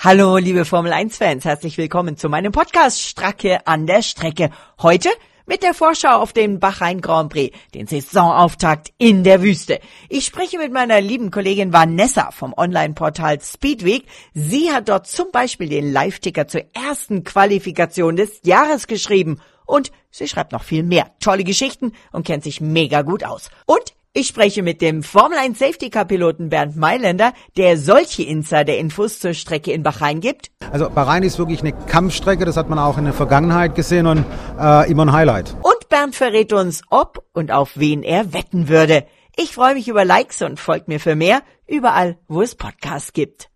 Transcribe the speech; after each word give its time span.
Hallo, 0.00 0.36
liebe 0.36 0.64
Formel 0.64 0.92
1-Fans, 0.92 1.44
herzlich 1.44 1.76
willkommen 1.76 2.16
zu 2.16 2.28
meinem 2.28 2.52
Podcast 2.52 3.02
Stracke 3.02 3.66
an 3.66 3.88
der 3.88 4.02
Strecke. 4.02 4.50
Heute 4.80 5.08
mit 5.44 5.64
der 5.64 5.74
Vorschau 5.74 6.20
auf 6.20 6.32
den 6.32 6.60
Bahrain 6.60 7.00
Grand 7.00 7.32
Prix, 7.32 7.58
den 7.74 7.88
Saisonauftakt 7.88 8.92
in 8.98 9.24
der 9.24 9.42
Wüste. 9.42 9.80
Ich 10.08 10.24
spreche 10.24 10.56
mit 10.56 10.72
meiner 10.72 11.00
lieben 11.00 11.32
Kollegin 11.32 11.72
Vanessa 11.72 12.30
vom 12.30 12.54
Online-Portal 12.56 13.40
Speedweek. 13.40 14.06
Sie 14.34 14.70
hat 14.70 14.88
dort 14.88 15.08
zum 15.08 15.32
Beispiel 15.32 15.68
den 15.68 15.92
Live-Ticker 15.92 16.46
zur 16.46 16.62
ersten 16.74 17.24
Qualifikation 17.24 18.14
des 18.14 18.42
Jahres 18.44 18.86
geschrieben. 18.86 19.40
Und 19.66 19.90
sie 20.12 20.28
schreibt 20.28 20.52
noch 20.52 20.62
viel 20.62 20.84
mehr 20.84 21.10
tolle 21.18 21.42
Geschichten 21.42 21.90
und 22.12 22.24
kennt 22.24 22.44
sich 22.44 22.60
mega 22.60 23.02
gut 23.02 23.24
aus. 23.24 23.50
Und 23.66 23.94
ich 24.18 24.26
spreche 24.26 24.64
mit 24.64 24.82
dem 24.82 25.04
Formel 25.04 25.38
1 25.38 25.60
Safety 25.60 25.90
Car 25.90 26.04
Piloten 26.04 26.48
Bernd 26.48 26.76
Mailänder, 26.76 27.32
der 27.56 27.78
solche 27.78 28.24
Insider-Infos 28.24 29.20
zur 29.20 29.32
Strecke 29.32 29.70
in 29.70 29.84
Bahrain 29.84 30.18
gibt. 30.18 30.50
Also 30.72 30.90
Bahrain 30.90 31.22
ist 31.22 31.38
wirklich 31.38 31.60
eine 31.60 31.72
Kampfstrecke, 31.72 32.44
das 32.44 32.56
hat 32.56 32.68
man 32.68 32.80
auch 32.80 32.98
in 32.98 33.04
der 33.04 33.14
Vergangenheit 33.14 33.76
gesehen 33.76 34.08
und 34.08 34.24
äh, 34.60 34.90
immer 34.90 35.04
ein 35.06 35.12
Highlight. 35.12 35.56
Und 35.62 35.88
Bernd 35.88 36.16
verrät 36.16 36.52
uns, 36.52 36.82
ob 36.90 37.24
und 37.32 37.52
auf 37.52 37.76
wen 37.76 38.02
er 38.02 38.32
wetten 38.32 38.68
würde. 38.68 39.06
Ich 39.36 39.52
freue 39.52 39.74
mich 39.74 39.86
über 39.86 40.04
Likes 40.04 40.42
und 40.42 40.58
folgt 40.58 40.88
mir 40.88 40.98
für 40.98 41.14
mehr 41.14 41.42
überall, 41.68 42.18
wo 42.26 42.42
es 42.42 42.56
Podcasts 42.56 43.12
gibt. 43.12 43.48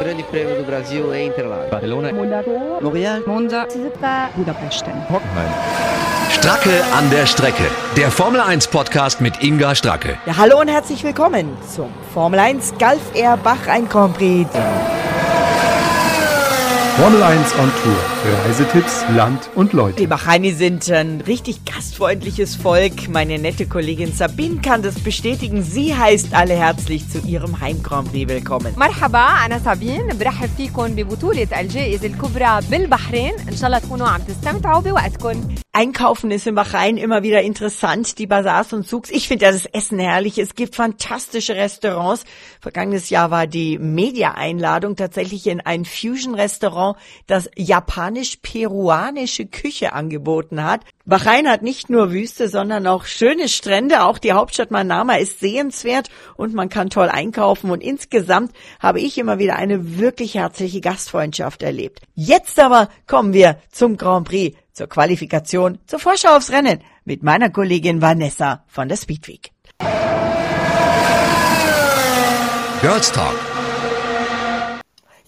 Grande 0.00 0.24
Prêmio 0.24 0.56
do 0.56 0.64
Brasil 0.64 1.12
em 1.12 1.28
Interlagos. 1.28 1.70
Barcelona. 1.70 2.12
Monaco. 2.12 2.80
Montreal. 2.80 3.22
Monza. 3.26 3.66
Budapest. 4.36 4.84
Hockenheim. 5.10 6.15
Stracke 6.38 6.84
an 6.94 7.08
der 7.10 7.26
Strecke. 7.26 7.64
Der 7.96 8.10
Formel 8.10 8.40
1 8.40 8.68
Podcast 8.68 9.22
mit 9.22 9.42
Inga 9.42 9.74
Stracke. 9.74 10.18
Ja, 10.26 10.36
hallo 10.36 10.60
und 10.60 10.68
herzlich 10.68 11.02
willkommen 11.02 11.56
zum 11.74 11.88
Formel 12.12 12.38
1 12.38 12.74
Gulf 12.78 13.00
Air 13.14 13.38
Bahrain 13.38 13.88
Grand 13.88 14.14
Prix. 14.16 14.46
Formel 16.98 17.22
1 17.22 17.54
on 17.58 17.72
Tour. 17.85 17.95
Reisetipps, 18.45 19.05
Land 19.15 19.49
und 19.53 19.73
Leute. 19.73 19.97
Die 19.97 20.07
Bahraini 20.07 20.51
sind 20.51 20.89
ein 20.89 21.21
richtig 21.21 21.65
gastfreundliches 21.65 22.55
Volk. 22.55 23.09
Meine 23.09 23.37
nette 23.37 23.67
Kollegin 23.67 24.11
Sabine 24.13 24.61
kann 24.61 24.81
das 24.81 24.95
bestätigen. 24.95 25.61
Sie 25.61 25.95
heißt 25.95 26.33
alle 26.33 26.55
herzlich 26.55 27.07
zu 27.09 27.19
ihrem 27.19 27.59
Heim 27.59 27.83
Grand 27.83 28.11
Prix 28.11 28.27
willkommen. 28.29 28.73
مرحبا 28.77 29.19
أنا 29.45 29.59
سابين 29.59 30.17
برحب 30.17 30.49
فيكم 30.57 30.95
ببطولة 30.95 31.59
الجائزة 31.59 32.07
الكبرى 32.07 32.59
بالبحرين 32.71 33.33
إن 33.49 33.55
شاء 33.55 33.67
الله 33.67 33.79
تكونوا 33.79 34.07
عم 34.07 34.21
تستمتعوا 34.21 34.81
بوقتكم 34.81 35.61
Einkaufen 35.73 36.31
ist 36.31 36.47
in 36.47 36.55
Bahrain 36.55 36.97
immer 36.97 37.23
wieder 37.23 37.43
interessant, 37.43 38.19
die 38.19 38.27
Bazars 38.27 38.73
und 38.73 38.85
Souks. 38.85 39.09
Ich 39.09 39.29
finde 39.29 39.45
ja 39.45 39.53
das 39.53 39.65
Essen 39.65 39.99
herrlich. 39.99 40.37
Es 40.37 40.55
gibt 40.55 40.75
fantastische 40.75 41.55
Restaurants. 41.55 42.25
Vergangenes 42.59 43.09
Jahr 43.09 43.31
war 43.31 43.47
die 43.47 43.79
Media-Einladung 43.79 44.97
tatsächlich 44.97 45.47
in 45.47 45.61
ein 45.61 45.85
Fusion-Restaurant, 45.85 46.97
das 47.25 47.49
japanisch-peruanische 47.76 49.46
Küche 49.46 49.92
angeboten 49.92 50.64
hat. 50.64 50.80
Bahrain 51.04 51.48
hat 51.48 51.62
nicht 51.62 51.90
nur 51.90 52.10
Wüste, 52.10 52.48
sondern 52.48 52.86
auch 52.86 53.04
schöne 53.04 53.48
Strände. 53.48 54.02
Auch 54.02 54.18
die 54.18 54.32
Hauptstadt 54.32 54.70
Manama 54.70 55.16
ist 55.16 55.40
sehenswert 55.40 56.08
und 56.36 56.54
man 56.54 56.68
kann 56.68 56.90
toll 56.90 57.08
einkaufen. 57.08 57.70
Und 57.70 57.82
insgesamt 57.82 58.52
habe 58.80 59.00
ich 59.00 59.18
immer 59.18 59.38
wieder 59.38 59.56
eine 59.56 59.98
wirklich 59.98 60.34
herzliche 60.34 60.80
Gastfreundschaft 60.80 61.62
erlebt. 61.62 62.00
Jetzt 62.14 62.58
aber 62.58 62.88
kommen 63.06 63.32
wir 63.32 63.58
zum 63.70 63.96
Grand 63.96 64.26
Prix 64.28 64.56
zur 64.72 64.88
Qualifikation, 64.88 65.78
zur 65.86 65.98
Vorschau 65.98 66.36
aufs 66.36 66.50
Rennen 66.50 66.80
mit 67.04 67.22
meiner 67.22 67.50
Kollegin 67.50 68.02
Vanessa 68.02 68.64
von 68.66 68.88
der 68.88 68.96
Speedweek. 68.96 69.52
Girls 72.82 73.10
Talk. 73.10 73.45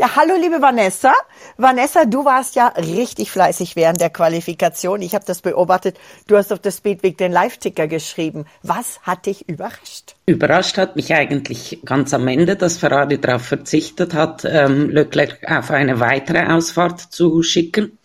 Ja, 0.00 0.14
hallo 0.14 0.36
liebe 0.40 0.62
Vanessa. 0.62 1.12
Vanessa, 1.56 2.04
du 2.04 2.24
warst 2.24 2.54
ja 2.54 2.68
richtig 2.68 3.32
fleißig 3.32 3.74
während 3.74 4.00
der 4.00 4.10
Qualifikation. 4.10 5.02
Ich 5.02 5.12
habe 5.12 5.24
das 5.26 5.42
beobachtet. 5.42 5.98
Du 6.28 6.36
hast 6.36 6.52
auf 6.52 6.60
der 6.60 6.70
Speedweek 6.70 7.18
den 7.18 7.32
Live-Ticker 7.32 7.88
geschrieben. 7.88 8.44
Was 8.62 9.00
hat 9.02 9.26
dich 9.26 9.48
überrascht? 9.48 10.14
Überrascht 10.26 10.78
hat 10.78 10.94
mich 10.94 11.12
eigentlich 11.12 11.80
ganz 11.84 12.14
am 12.14 12.28
Ende, 12.28 12.54
dass 12.54 12.78
Ferrari 12.78 13.20
darauf 13.20 13.42
verzichtet 13.42 14.14
hat, 14.14 14.44
ähm, 14.44 14.88
Leclerc 14.88 15.40
auf 15.50 15.72
eine 15.72 15.98
weitere 15.98 16.46
Ausfahrt 16.46 17.00
zu 17.00 17.42
schicken. 17.42 17.98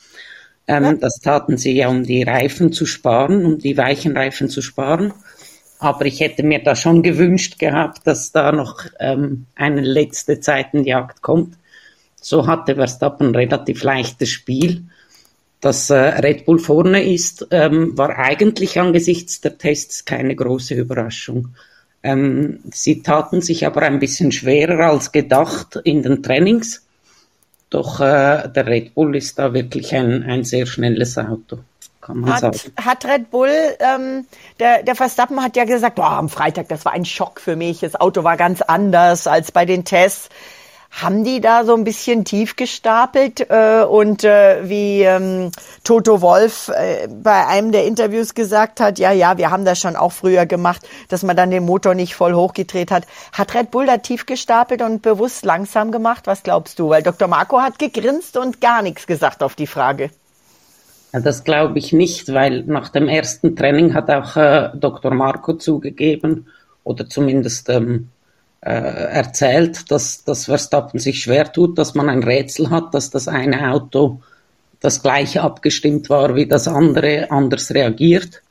Ähm, 0.67 0.83
ja. 0.85 0.93
Das 0.93 1.19
taten 1.19 1.57
sie 1.57 1.73
ja, 1.73 1.89
um 1.89 2.01
die 2.01 2.23
Reifen 2.23 2.73
zu 2.73 2.87
sparen, 2.87 3.45
um 3.45 3.59
die 3.59 3.77
weichen 3.77 4.17
Reifen 4.17 4.49
zu 4.49 4.63
sparen. 4.63 5.13
Aber 5.77 6.07
ich 6.07 6.21
hätte 6.21 6.41
mir 6.41 6.63
da 6.63 6.75
schon 6.75 7.03
gewünscht 7.03 7.59
gehabt, 7.59 8.07
dass 8.07 8.31
da 8.31 8.51
noch 8.51 8.83
ähm, 8.99 9.45
eine 9.53 9.81
letzte 9.81 10.39
Zeitenjagd 10.39 11.21
kommt. 11.21 11.53
So 12.23 12.47
hatte 12.47 12.75
Verstappen 12.75 13.27
ein 13.27 13.35
relativ 13.35 13.83
leichtes 13.83 14.29
Spiel. 14.29 14.83
Dass 15.59 15.89
äh, 15.89 15.95
Red 15.95 16.45
Bull 16.45 16.59
vorne 16.59 17.03
ist, 17.03 17.47
ähm, 17.51 17.97
war 17.97 18.17
eigentlich 18.17 18.79
angesichts 18.79 19.39
der 19.39 19.57
Tests 19.57 20.03
keine 20.03 20.35
große 20.35 20.73
Überraschung. 20.73 21.49
Ähm, 22.01 22.59
sie 22.73 23.01
taten 23.01 23.41
sich 23.41 23.65
aber 23.65 23.83
ein 23.83 23.99
bisschen 23.99 24.31
schwerer 24.31 24.89
als 24.89 25.11
gedacht 25.11 25.79
in 25.83 26.03
den 26.03 26.21
Trainings. 26.21 26.85
Doch 27.69 27.99
äh, 28.01 28.49
der 28.49 28.67
Red 28.67 28.93
Bull 28.93 29.15
ist 29.15 29.39
da 29.39 29.53
wirklich 29.53 29.95
ein, 29.95 30.23
ein 30.23 30.43
sehr 30.43 30.65
schnelles 30.65 31.17
Auto. 31.17 31.59
Kann 32.01 32.19
man 32.19 32.33
hat, 32.33 32.41
sagen. 32.41 32.73
hat 32.83 33.05
Red 33.05 33.31
Bull, 33.31 33.49
ähm, 33.79 34.25
der, 34.59 34.83
der 34.83 34.95
Verstappen 34.95 35.41
hat 35.41 35.55
ja 35.55 35.63
gesagt, 35.63 35.95
boah, 35.95 36.11
am 36.11 36.27
Freitag, 36.27 36.67
das 36.67 36.83
war 36.83 36.91
ein 36.91 37.05
Schock 37.05 37.39
für 37.39 37.55
mich. 37.55 37.79
Das 37.79 37.95
Auto 37.95 38.25
war 38.25 38.35
ganz 38.35 38.61
anders 38.61 39.27
als 39.27 39.53
bei 39.53 39.65
den 39.65 39.85
Tests. 39.85 40.29
Haben 41.01 41.23
die 41.23 41.41
da 41.41 41.65
so 41.65 41.73
ein 41.73 41.83
bisschen 41.83 42.23
tief 42.23 42.55
gestapelt 42.55 43.49
äh, 43.49 43.83
und 43.83 44.23
äh, 44.23 44.69
wie 44.69 45.01
ähm, 45.01 45.51
Toto 45.83 46.21
Wolf 46.21 46.69
äh, 46.69 47.07
bei 47.07 47.47
einem 47.47 47.71
der 47.71 47.85
Interviews 47.85 48.35
gesagt 48.35 48.79
hat, 48.79 48.99
ja, 48.99 49.11
ja, 49.11 49.39
wir 49.39 49.49
haben 49.49 49.65
das 49.65 49.79
schon 49.79 49.95
auch 49.95 50.11
früher 50.11 50.45
gemacht, 50.45 50.87
dass 51.09 51.23
man 51.23 51.35
dann 51.35 51.49
den 51.49 51.65
Motor 51.65 51.95
nicht 51.95 52.13
voll 52.13 52.35
hochgedreht 52.35 52.91
hat. 52.91 53.07
Hat 53.31 53.55
Red 53.55 53.71
Bull 53.71 53.87
da 53.87 53.97
tief 53.97 54.27
gestapelt 54.27 54.83
und 54.83 55.01
bewusst 55.01 55.45
langsam 55.45 55.91
gemacht? 55.91 56.27
Was 56.27 56.43
glaubst 56.43 56.77
du? 56.77 56.89
Weil 56.89 57.01
Dr. 57.01 57.27
Marco 57.27 57.59
hat 57.59 57.79
gegrinst 57.79 58.37
und 58.37 58.61
gar 58.61 58.83
nichts 58.83 59.07
gesagt 59.07 59.41
auf 59.41 59.55
die 59.55 59.67
Frage. 59.67 60.11
Das 61.11 61.43
glaube 61.43 61.79
ich 61.79 61.91
nicht, 61.91 62.33
weil 62.33 62.63
nach 62.63 62.89
dem 62.89 63.07
ersten 63.07 63.55
Training 63.55 63.95
hat 63.95 64.11
auch 64.11 64.35
äh, 64.35 64.69
Dr. 64.75 65.11
Marco 65.11 65.53
zugegeben 65.53 66.47
oder 66.83 67.09
zumindest 67.09 67.69
ähm, 67.69 67.83
äh, 67.85 68.22
erzählt, 68.69 69.91
dass, 69.91 70.23
dass 70.23 70.45
Verstappen 70.45 70.99
sich 70.99 71.21
schwer 71.21 71.51
tut, 71.51 71.77
dass 71.77 71.95
man 71.95 72.09
ein 72.09 72.23
Rätsel 72.23 72.69
hat, 72.69 72.93
dass 72.93 73.09
das 73.09 73.27
eine 73.27 73.71
Auto 73.71 74.21
das 74.79 75.01
gleiche 75.01 75.41
abgestimmt 75.41 76.09
war 76.09 76.35
wie 76.35 76.45
das 76.45 76.67
andere, 76.67 77.31
anders 77.31 77.71
reagiert. 77.71 78.41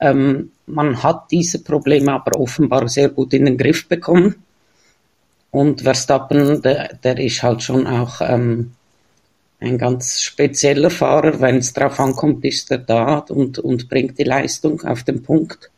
Ähm, 0.00 0.50
man 0.66 1.02
hat 1.02 1.30
diese 1.30 1.62
Probleme 1.62 2.12
aber 2.12 2.38
offenbar 2.38 2.88
sehr 2.88 3.08
gut 3.08 3.32
in 3.32 3.44
den 3.44 3.56
Griff 3.56 3.88
bekommen. 3.88 4.36
Und 5.50 5.82
Verstappen, 5.82 6.60
der, 6.62 6.94
der 7.02 7.18
ist 7.18 7.42
halt 7.42 7.62
schon 7.62 7.86
auch 7.86 8.20
ähm, 8.20 8.72
ein 9.60 9.78
ganz 9.78 10.20
spezieller 10.20 10.90
Fahrer. 10.90 11.40
Wenn 11.40 11.56
es 11.56 11.72
darauf 11.72 11.98
ankommt, 12.00 12.44
ist 12.44 12.70
er 12.70 12.78
da 12.78 13.18
und, 13.18 13.58
und 13.58 13.88
bringt 13.88 14.18
die 14.18 14.24
Leistung 14.24 14.82
auf 14.82 15.04
den 15.04 15.22
Punkt. 15.22 15.70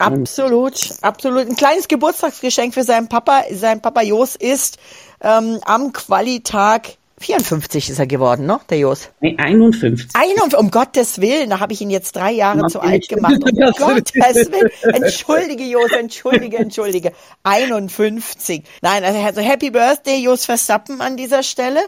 Absolut, 0.00 0.90
absolut. 1.02 1.48
Ein 1.48 1.56
kleines 1.56 1.88
Geburtstagsgeschenk 1.88 2.74
für 2.74 2.84
seinen 2.84 3.08
Papa. 3.08 3.42
Sein 3.52 3.80
Papa 3.82 4.02
Jos 4.02 4.36
ist 4.36 4.78
ähm, 5.20 5.58
am 5.64 5.92
Qualitag 5.92 6.96
54 7.20 7.90
ist 7.90 7.98
er 7.98 8.06
geworden, 8.06 8.46
ne, 8.46 8.60
der 8.70 8.78
Jos? 8.78 9.10
Nee, 9.20 9.36
51. 9.36 10.08
51, 10.14 10.58
um 10.58 10.70
Gottes 10.70 11.20
Willen, 11.20 11.50
da 11.50 11.60
habe 11.60 11.74
ich 11.74 11.82
ihn 11.82 11.90
jetzt 11.90 12.16
drei 12.16 12.32
Jahre 12.32 12.66
zu 12.68 12.80
alt 12.80 13.08
gemacht. 13.10 13.44
Um 13.44 13.50
Gottes 13.76 14.14
Willen. 14.14 14.70
Entschuldige, 14.94 15.64
Jos, 15.64 15.92
entschuldige, 15.92 16.56
entschuldige. 16.56 17.12
51. 17.42 18.64
Nein, 18.80 19.04
also 19.04 19.40
Happy 19.42 19.70
Birthday, 19.70 20.16
Jos 20.22 20.46
Verstappen 20.46 21.02
an 21.02 21.18
dieser 21.18 21.42
Stelle. 21.42 21.80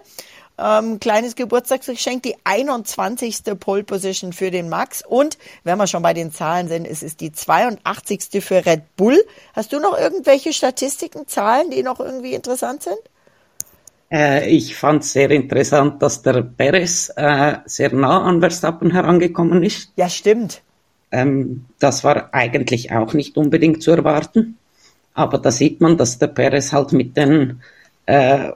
Ähm, 0.59 1.01
kleines 1.01 1.35
Geburtstagsgeschenk, 1.35 2.23
die 2.23 2.37
21. 2.45 3.43
Pole 3.59 3.85
Position 3.85 4.33
für 4.33 4.51
den 4.51 4.69
Max. 4.69 5.03
Und 5.07 5.39
wenn 5.65 5.79
wir 5.79 5.87
schon 5.87 6.03
bei 6.03 6.15
den 6.15 6.31
Zahlen 6.31 6.69
sind, 6.69 6.87
es 6.87 7.03
ist 7.03 7.21
die 7.21 7.33
82. 7.33 8.43
für 8.45 8.65
Red 8.65 8.97
Bull. 8.97 9.23
Hast 9.55 9.73
du 9.73 9.81
noch 9.81 9.99
irgendwelche 9.99 10.53
Statistiken, 10.53 11.27
Zahlen, 11.27 11.71
die 11.71 11.83
noch 11.83 12.01
irgendwie 12.01 12.35
interessant 12.35 12.83
sind? 12.83 12.99
Äh, 14.13 14.49
ich 14.51 14.77
fand 14.77 15.03
es 15.03 15.13
sehr 15.13 15.31
interessant, 15.31 16.03
dass 16.03 16.21
der 16.23 16.43
Perez 16.43 17.11
äh, 17.17 17.57
sehr 17.65 17.93
nah 17.95 18.23
an 18.23 18.41
Verstappen 18.41 18.91
herangekommen 18.91 19.63
ist. 19.63 19.91
Ja, 19.97 20.11
stimmt. 20.11 20.61
Ähm, 21.11 21.65
das 21.79 22.05
war 22.05 22.33
eigentlich 22.35 22.93
auch 22.93 23.15
nicht 23.15 23.37
unbedingt 23.39 23.83
zu 23.83 23.91
erwarten. 23.91 24.59
Aber 25.15 25.39
da 25.39 25.51
sieht 25.51 25.81
man, 25.81 25.97
dass 25.97 26.19
der 26.19 26.29
Perez 26.29 26.73
halt 26.73 26.93
mit 26.93 27.17
den 27.17 27.63
äh, 28.07 28.53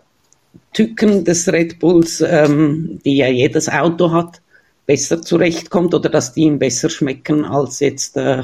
Tücken 0.76 1.24
des 1.24 1.50
Red 1.50 1.78
Bulls, 1.78 2.20
ähm, 2.20 3.00
die 3.02 3.16
ja 3.16 3.28
jedes 3.28 3.66
Auto 3.66 4.12
hat, 4.12 4.42
besser 4.84 5.22
zurechtkommt 5.22 5.94
oder 5.94 6.10
dass 6.10 6.34
die 6.34 6.42
ihm 6.42 6.58
besser 6.58 6.90
schmecken 6.90 7.46
als 7.46 7.80
jetzt 7.80 8.18
äh, 8.18 8.42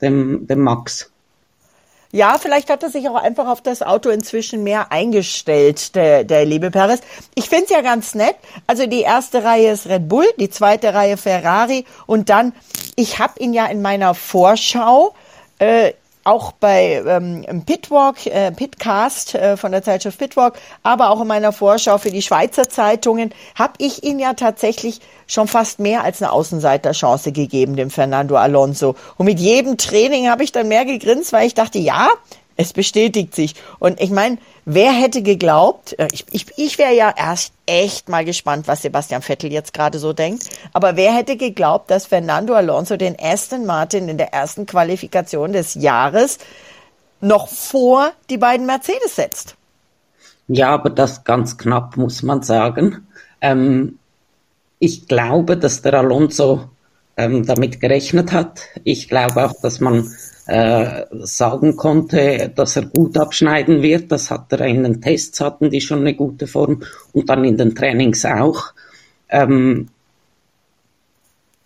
dem, 0.00 0.46
dem 0.46 0.60
Max. 0.60 1.10
Ja, 2.10 2.38
vielleicht 2.40 2.70
hat 2.70 2.82
er 2.82 2.88
sich 2.88 3.06
auch 3.10 3.22
einfach 3.22 3.46
auf 3.46 3.60
das 3.60 3.82
Auto 3.82 4.08
inzwischen 4.08 4.64
mehr 4.64 4.92
eingestellt, 4.92 5.94
der, 5.94 6.24
der 6.24 6.46
liebe 6.46 6.70
Perez. 6.70 7.00
Ich 7.34 7.50
find's 7.50 7.68
ja 7.68 7.82
ganz 7.82 8.14
nett. 8.14 8.36
Also 8.66 8.86
die 8.86 9.02
erste 9.02 9.44
Reihe 9.44 9.72
ist 9.72 9.86
Red 9.88 10.08
Bull, 10.08 10.24
die 10.40 10.48
zweite 10.48 10.94
Reihe 10.94 11.18
Ferrari 11.18 11.84
und 12.06 12.30
dann, 12.30 12.54
ich 12.96 13.18
habe 13.18 13.38
ihn 13.40 13.52
ja 13.52 13.66
in 13.66 13.82
meiner 13.82 14.14
Vorschau 14.14 15.14
äh, 15.58 15.92
auch 16.28 16.52
bei 16.52 17.02
ähm, 17.06 17.64
Pitwalk, 17.64 18.26
äh, 18.26 18.52
Pitcast 18.52 19.34
äh, 19.34 19.56
von 19.56 19.72
der 19.72 19.82
Zeitschrift 19.82 20.18
Pitwalk, 20.18 20.58
aber 20.82 21.10
auch 21.10 21.20
in 21.20 21.26
meiner 21.26 21.52
Vorschau 21.52 21.98
für 21.98 22.10
die 22.10 22.22
Schweizer 22.22 22.68
Zeitungen, 22.68 23.32
habe 23.54 23.74
ich 23.78 24.04
ihn 24.04 24.18
ja 24.18 24.34
tatsächlich 24.34 25.00
schon 25.26 25.48
fast 25.48 25.78
mehr 25.78 26.04
als 26.04 26.22
eine 26.22 26.32
Außenseiterchance 26.32 27.32
gegeben, 27.32 27.76
dem 27.76 27.90
Fernando 27.90 28.36
Alonso. 28.36 28.94
Und 29.16 29.26
mit 29.26 29.40
jedem 29.40 29.78
Training 29.78 30.28
habe 30.28 30.44
ich 30.44 30.52
dann 30.52 30.68
mehr 30.68 30.84
gegrinst, 30.84 31.32
weil 31.32 31.46
ich 31.46 31.54
dachte, 31.54 31.78
ja, 31.78 32.08
es 32.58 32.72
bestätigt 32.72 33.34
sich. 33.34 33.54
Und 33.78 34.00
ich 34.00 34.10
meine, 34.10 34.36
wer 34.66 34.92
hätte 34.92 35.22
geglaubt, 35.22 35.98
äh, 35.98 36.08
ich, 36.12 36.26
ich, 36.32 36.46
ich 36.58 36.76
wäre 36.76 36.92
ja 36.92 37.14
erst 37.16 37.52
echt 37.64 38.08
mal 38.10 38.24
gespannt, 38.24 38.68
was 38.68 38.82
Sebastian 38.82 39.22
Vettel 39.22 39.50
jetzt 39.52 39.72
gerade 39.72 39.98
so 39.98 40.12
denkt, 40.12 40.44
aber 40.72 40.96
wer 40.96 41.14
hätte 41.14 41.36
geglaubt, 41.36 41.90
dass 41.90 42.06
Fernando 42.06 42.54
Alonso 42.54 42.96
den 42.96 43.16
Aston 43.18 43.64
Martin 43.64 44.08
in 44.08 44.18
der 44.18 44.34
ersten 44.34 44.66
Qualifikation 44.66 45.52
des 45.52 45.74
Jahres 45.74 46.38
noch 47.20 47.48
vor 47.48 48.10
die 48.28 48.38
beiden 48.38 48.66
Mercedes 48.66 49.14
setzt? 49.16 49.54
Ja, 50.48 50.70
aber 50.70 50.90
das 50.90 51.24
ganz 51.24 51.58
knapp, 51.58 51.96
muss 51.96 52.22
man 52.22 52.42
sagen. 52.42 53.06
Ähm, 53.40 53.98
ich 54.80 55.06
glaube, 55.06 55.56
dass 55.56 55.82
der 55.82 55.94
Alonso 55.94 56.68
ähm, 57.16 57.46
damit 57.46 57.80
gerechnet 57.80 58.32
hat. 58.32 58.62
Ich 58.82 59.08
glaube 59.08 59.44
auch, 59.44 59.54
dass 59.60 59.78
man 59.78 60.10
äh, 60.48 61.04
sagen 61.12 61.76
konnte, 61.76 62.50
dass 62.54 62.76
er 62.76 62.86
gut 62.86 63.18
abschneiden 63.18 63.82
wird. 63.82 64.10
Das 64.10 64.30
hat 64.30 64.50
er 64.52 64.62
in 64.62 64.82
den 64.82 65.02
Tests 65.02 65.40
hatten 65.40 65.70
die 65.70 65.82
schon 65.82 66.00
eine 66.00 66.14
gute 66.14 66.46
Form 66.46 66.82
und 67.12 67.28
dann 67.28 67.44
in 67.44 67.58
den 67.58 67.74
Trainings 67.74 68.24
auch. 68.24 68.72
Ähm, 69.28 69.88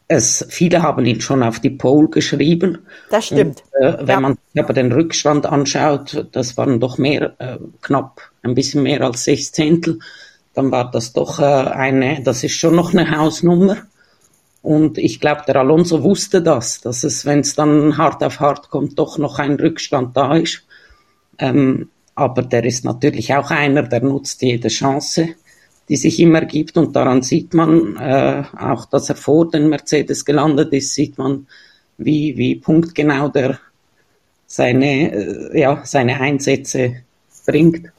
es, 0.08 0.44
viele 0.50 0.82
haben 0.82 1.06
ihn 1.06 1.20
schon 1.20 1.44
auf 1.44 1.60
die 1.60 1.70
Pole 1.70 2.08
geschrieben. 2.08 2.78
Das 3.08 3.26
stimmt. 3.26 3.62
Und, 3.78 3.86
äh, 3.86 3.98
wenn 4.00 4.08
ja. 4.08 4.20
man 4.20 4.38
aber 4.58 4.72
den 4.72 4.90
Rückstand 4.90 5.46
anschaut, 5.46 6.26
das 6.32 6.56
waren 6.56 6.80
doch 6.80 6.98
mehr, 6.98 7.34
äh, 7.38 7.58
knapp 7.82 8.20
ein 8.42 8.56
bisschen 8.56 8.82
mehr 8.82 9.00
als 9.02 9.24
sechs 9.24 9.52
Zehntel, 9.52 10.00
dann 10.54 10.72
war 10.72 10.90
das 10.90 11.12
doch 11.12 11.38
äh, 11.38 11.44
eine, 11.44 12.20
das 12.22 12.42
ist 12.42 12.56
schon 12.56 12.74
noch 12.74 12.92
eine 12.92 13.16
Hausnummer. 13.16 13.76
Und 14.62 14.96
ich 14.96 15.18
glaube, 15.18 15.42
der 15.46 15.56
Alonso 15.56 16.04
wusste 16.04 16.40
das, 16.40 16.80
dass 16.80 17.02
es, 17.02 17.26
wenn 17.26 17.40
es 17.40 17.56
dann 17.56 17.98
hart 17.98 18.22
auf 18.22 18.38
hart 18.38 18.70
kommt, 18.70 18.98
doch 18.98 19.18
noch 19.18 19.38
ein 19.38 19.54
Rückstand 19.54 20.16
da 20.16 20.36
ist. 20.36 20.62
Ähm, 21.38 21.90
aber 22.14 22.42
der 22.42 22.64
ist 22.64 22.84
natürlich 22.84 23.34
auch 23.34 23.50
einer, 23.50 23.82
der 23.82 24.02
nutzt 24.02 24.42
jede 24.42 24.68
Chance, 24.68 25.30
die 25.88 25.96
sich 25.96 26.20
ihm 26.20 26.34
ergibt. 26.34 26.76
Und 26.76 26.94
daran 26.94 27.22
sieht 27.22 27.54
man 27.54 27.96
äh, 27.96 28.44
auch, 28.56 28.86
dass 28.86 29.08
er 29.08 29.16
vor 29.16 29.50
den 29.50 29.68
Mercedes 29.68 30.24
gelandet 30.24 30.72
ist, 30.72 30.94
sieht 30.94 31.18
man, 31.18 31.48
wie, 31.98 32.36
wie 32.36 32.54
punktgenau 32.54 33.28
der 33.28 33.58
seine, 34.46 35.12
äh, 35.12 35.60
ja, 35.60 35.82
seine 35.84 36.20
Einsätze 36.20 37.02
bringt. 37.46 37.90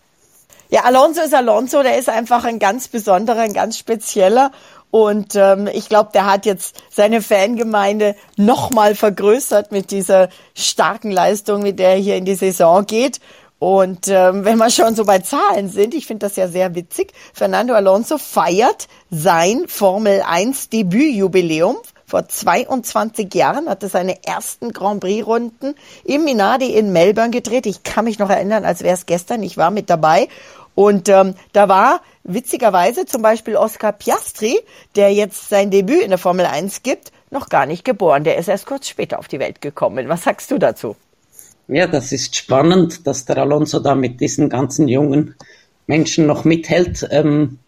Ja, 0.69 0.85
Alonso 0.85 1.21
ist 1.21 1.33
Alonso, 1.33 1.83
der 1.83 1.99
ist 1.99 2.09
einfach 2.09 2.45
ein 2.45 2.57
ganz 2.57 2.87
besonderer, 2.87 3.41
ein 3.41 3.53
ganz 3.53 3.77
spezieller. 3.77 4.51
Und 4.93 5.35
ähm, 5.35 5.67
ich 5.73 5.89
glaube, 5.89 6.11
der 6.13 6.27
hat 6.27 6.45
jetzt 6.45 6.75
seine 6.91 7.23
Fangemeinde 7.23 8.15
nochmal 8.37 8.93
vergrößert 8.93 9.71
mit 9.71 9.89
dieser 9.89 10.29
starken 10.53 11.09
Leistung, 11.09 11.63
mit 11.63 11.79
der 11.79 11.93
er 11.93 11.97
hier 11.97 12.15
in 12.15 12.25
die 12.25 12.35
Saison 12.35 12.85
geht. 12.85 13.19
Und 13.57 14.07
ähm, 14.07 14.45
wenn 14.45 14.59
wir 14.59 14.69
schon 14.69 14.93
so 14.93 15.03
bei 15.03 15.17
Zahlen 15.17 15.69
sind, 15.69 15.95
ich 15.95 16.05
finde 16.05 16.27
das 16.27 16.35
ja 16.35 16.47
sehr 16.47 16.75
witzig, 16.75 17.11
Fernando 17.33 17.73
Alonso 17.73 18.19
feiert 18.19 18.87
sein 19.09 19.63
Formel 19.67 20.21
1 20.27 20.69
Debütjubiläum. 20.69 21.77
Vor 22.05 22.27
22 22.27 23.33
Jahren 23.33 23.69
hat 23.69 23.81
er 23.81 23.89
seine 23.89 24.23
ersten 24.23 24.73
Grand 24.73 24.99
Prix-Runden 24.99 25.73
im 26.03 26.23
Minardi 26.23 26.67
in 26.67 26.93
Melbourne 26.93 27.31
gedreht. 27.31 27.65
Ich 27.65 27.81
kann 27.81 28.05
mich 28.05 28.19
noch 28.19 28.29
erinnern, 28.29 28.63
als 28.63 28.83
wäre 28.83 28.93
es 28.93 29.07
gestern. 29.07 29.41
Ich 29.41 29.57
war 29.57 29.71
mit 29.71 29.89
dabei. 29.89 30.27
Und 30.75 31.09
ähm, 31.09 31.33
da 31.51 31.67
war 31.67 32.01
witzigerweise 32.23 33.05
zum 33.05 33.21
Beispiel 33.21 33.55
Oscar 33.55 33.91
Piastri, 33.91 34.57
der 34.95 35.13
jetzt 35.13 35.49
sein 35.49 35.71
Debüt 35.71 36.03
in 36.03 36.09
der 36.09 36.17
Formel 36.17 36.45
1 36.45 36.83
gibt, 36.83 37.11
noch 37.31 37.49
gar 37.49 37.65
nicht 37.65 37.83
geboren. 37.83 38.23
Der 38.23 38.37
ist 38.37 38.47
erst 38.47 38.65
kurz 38.65 38.87
später 38.87 39.19
auf 39.19 39.27
die 39.27 39.39
Welt 39.39 39.61
gekommen. 39.61 40.07
Was 40.07 40.23
sagst 40.23 40.51
du 40.51 40.57
dazu? 40.57 40.95
Ja, 41.67 41.87
das 41.87 42.11
ist 42.11 42.35
spannend, 42.35 43.07
dass 43.07 43.25
der 43.25 43.37
Alonso 43.37 43.79
da 43.79 43.95
mit 43.95 44.19
diesen 44.19 44.49
ganzen 44.49 44.87
jungen 44.87 45.35
Menschen 45.87 46.25
noch 46.27 46.43
mithält. 46.43 47.07
Ähm, 47.09 47.59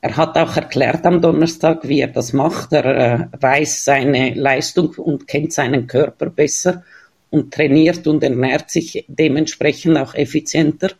er 0.00 0.16
hat 0.16 0.36
auch 0.36 0.56
erklärt 0.56 1.06
am 1.06 1.22
Donnerstag, 1.22 1.88
wie 1.88 2.00
er 2.00 2.08
das 2.08 2.32
macht. 2.32 2.72
Er 2.72 2.84
äh, 2.84 3.26
weiß 3.40 3.84
seine 3.84 4.34
Leistung 4.34 4.90
und 4.96 5.26
kennt 5.26 5.52
seinen 5.52 5.86
Körper 5.86 6.26
besser 6.26 6.82
und 7.30 7.54
trainiert 7.54 8.06
und 8.06 8.22
ernährt 8.22 8.70
sich 8.70 9.04
dementsprechend 9.08 9.96
auch 9.96 10.14
effizienter. 10.14 10.90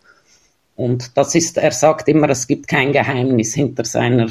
Und 0.77 1.17
das 1.17 1.35
ist, 1.35 1.57
er 1.57 1.71
sagt 1.71 2.09
immer, 2.09 2.29
es 2.31 2.47
gibt 2.47 2.69
kein 2.69 2.93
Geheimnis 2.93 3.55
hinter 3.55 3.85
seiner, 3.85 4.29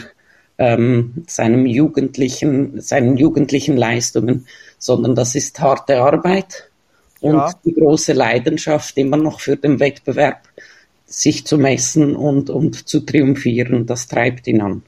ähm, 0.57 1.23
seinem 1.27 1.65
jugendlichen, 1.65 2.81
seinen 2.81 3.17
jugendlichen 3.17 3.77
Leistungen, 3.77 4.47
sondern 4.77 5.15
das 5.15 5.35
ist 5.35 5.59
harte 5.59 6.01
Arbeit 6.01 6.69
und 7.21 7.35
ja. 7.35 7.53
die 7.63 7.73
große 7.73 8.11
Leidenschaft 8.13 8.97
immer 8.97 9.17
noch 9.17 9.39
für 9.39 9.55
den 9.55 9.79
Wettbewerb, 9.79 10.41
sich 11.05 11.45
zu 11.45 11.57
messen 11.57 12.15
und, 12.15 12.49
und 12.49 12.87
zu 12.89 12.99
triumphieren. 12.99 13.85
Das 13.85 14.07
treibt 14.07 14.47
ihn 14.47 14.61
an. 14.61 14.83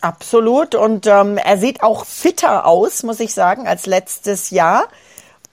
Absolut. 0.00 0.74
Und 0.74 1.06
ähm, 1.06 1.36
er 1.36 1.58
sieht 1.58 1.82
auch 1.82 2.06
fitter 2.06 2.64
aus, 2.64 3.02
muss 3.02 3.20
ich 3.20 3.34
sagen, 3.34 3.66
als 3.66 3.86
letztes 3.86 4.50
Jahr. 4.50 4.88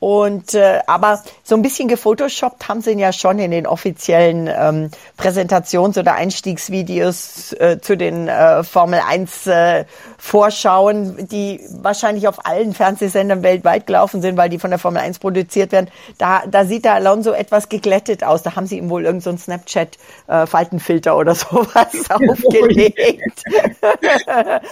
Und 0.04 0.54
äh, 0.54 0.82
aber 0.86 1.24
so 1.44 1.56
ein 1.56 1.62
bisschen 1.62 1.88
gefotoshoppt 1.88 2.68
haben 2.68 2.82
sie 2.82 2.92
ihn 2.92 3.00
ja 3.00 3.14
schon 3.14 3.40
in 3.40 3.52
den 3.52 3.66
offiziellen 3.66 4.50
ähm, 4.54 4.92
Präsentations- 5.18 5.98
oder 5.98 6.16
Einstiegsvideos 6.16 7.54
äh, 7.54 7.80
zu 7.80 7.96
den 7.96 8.28
äh, 8.28 8.66
Formel 8.66 9.00
1 9.00 9.48
äh, 9.48 9.86
Vorschauen, 10.18 11.30
die 11.30 11.62
wahrscheinlich 11.82 12.28
auf 12.28 12.46
allen 12.46 12.74
Fernsehsendern 12.74 13.44
weltweit 13.44 13.88
gelaufen 13.88 14.22
sind, 14.22 14.36
weil 14.36 14.50
die 14.50 14.60
von 14.60 14.72
der 14.72 14.80
Formel 14.80 15.02
1 15.02 15.20
produziert 15.20 15.72
werden. 15.72 15.90
Da, 16.18 16.44
da 16.52 16.66
sieht 16.66 16.84
der 16.84 16.96
Alonso 16.96 17.32
etwas 17.32 17.70
geglättet 17.70 18.26
aus. 18.26 18.44
Da 18.44 18.58
haben 18.58 18.68
sie 18.68 18.80
ihm 18.80 18.90
wohl 18.90 19.06
irgendeinen 19.06 19.38
so 19.38 19.44
Snapchat 19.46 19.98
äh, 20.28 20.46
Faltenfilter 20.46 21.16
oder 21.16 21.34
sowas 21.36 22.10
aufgelegt. 22.10 23.42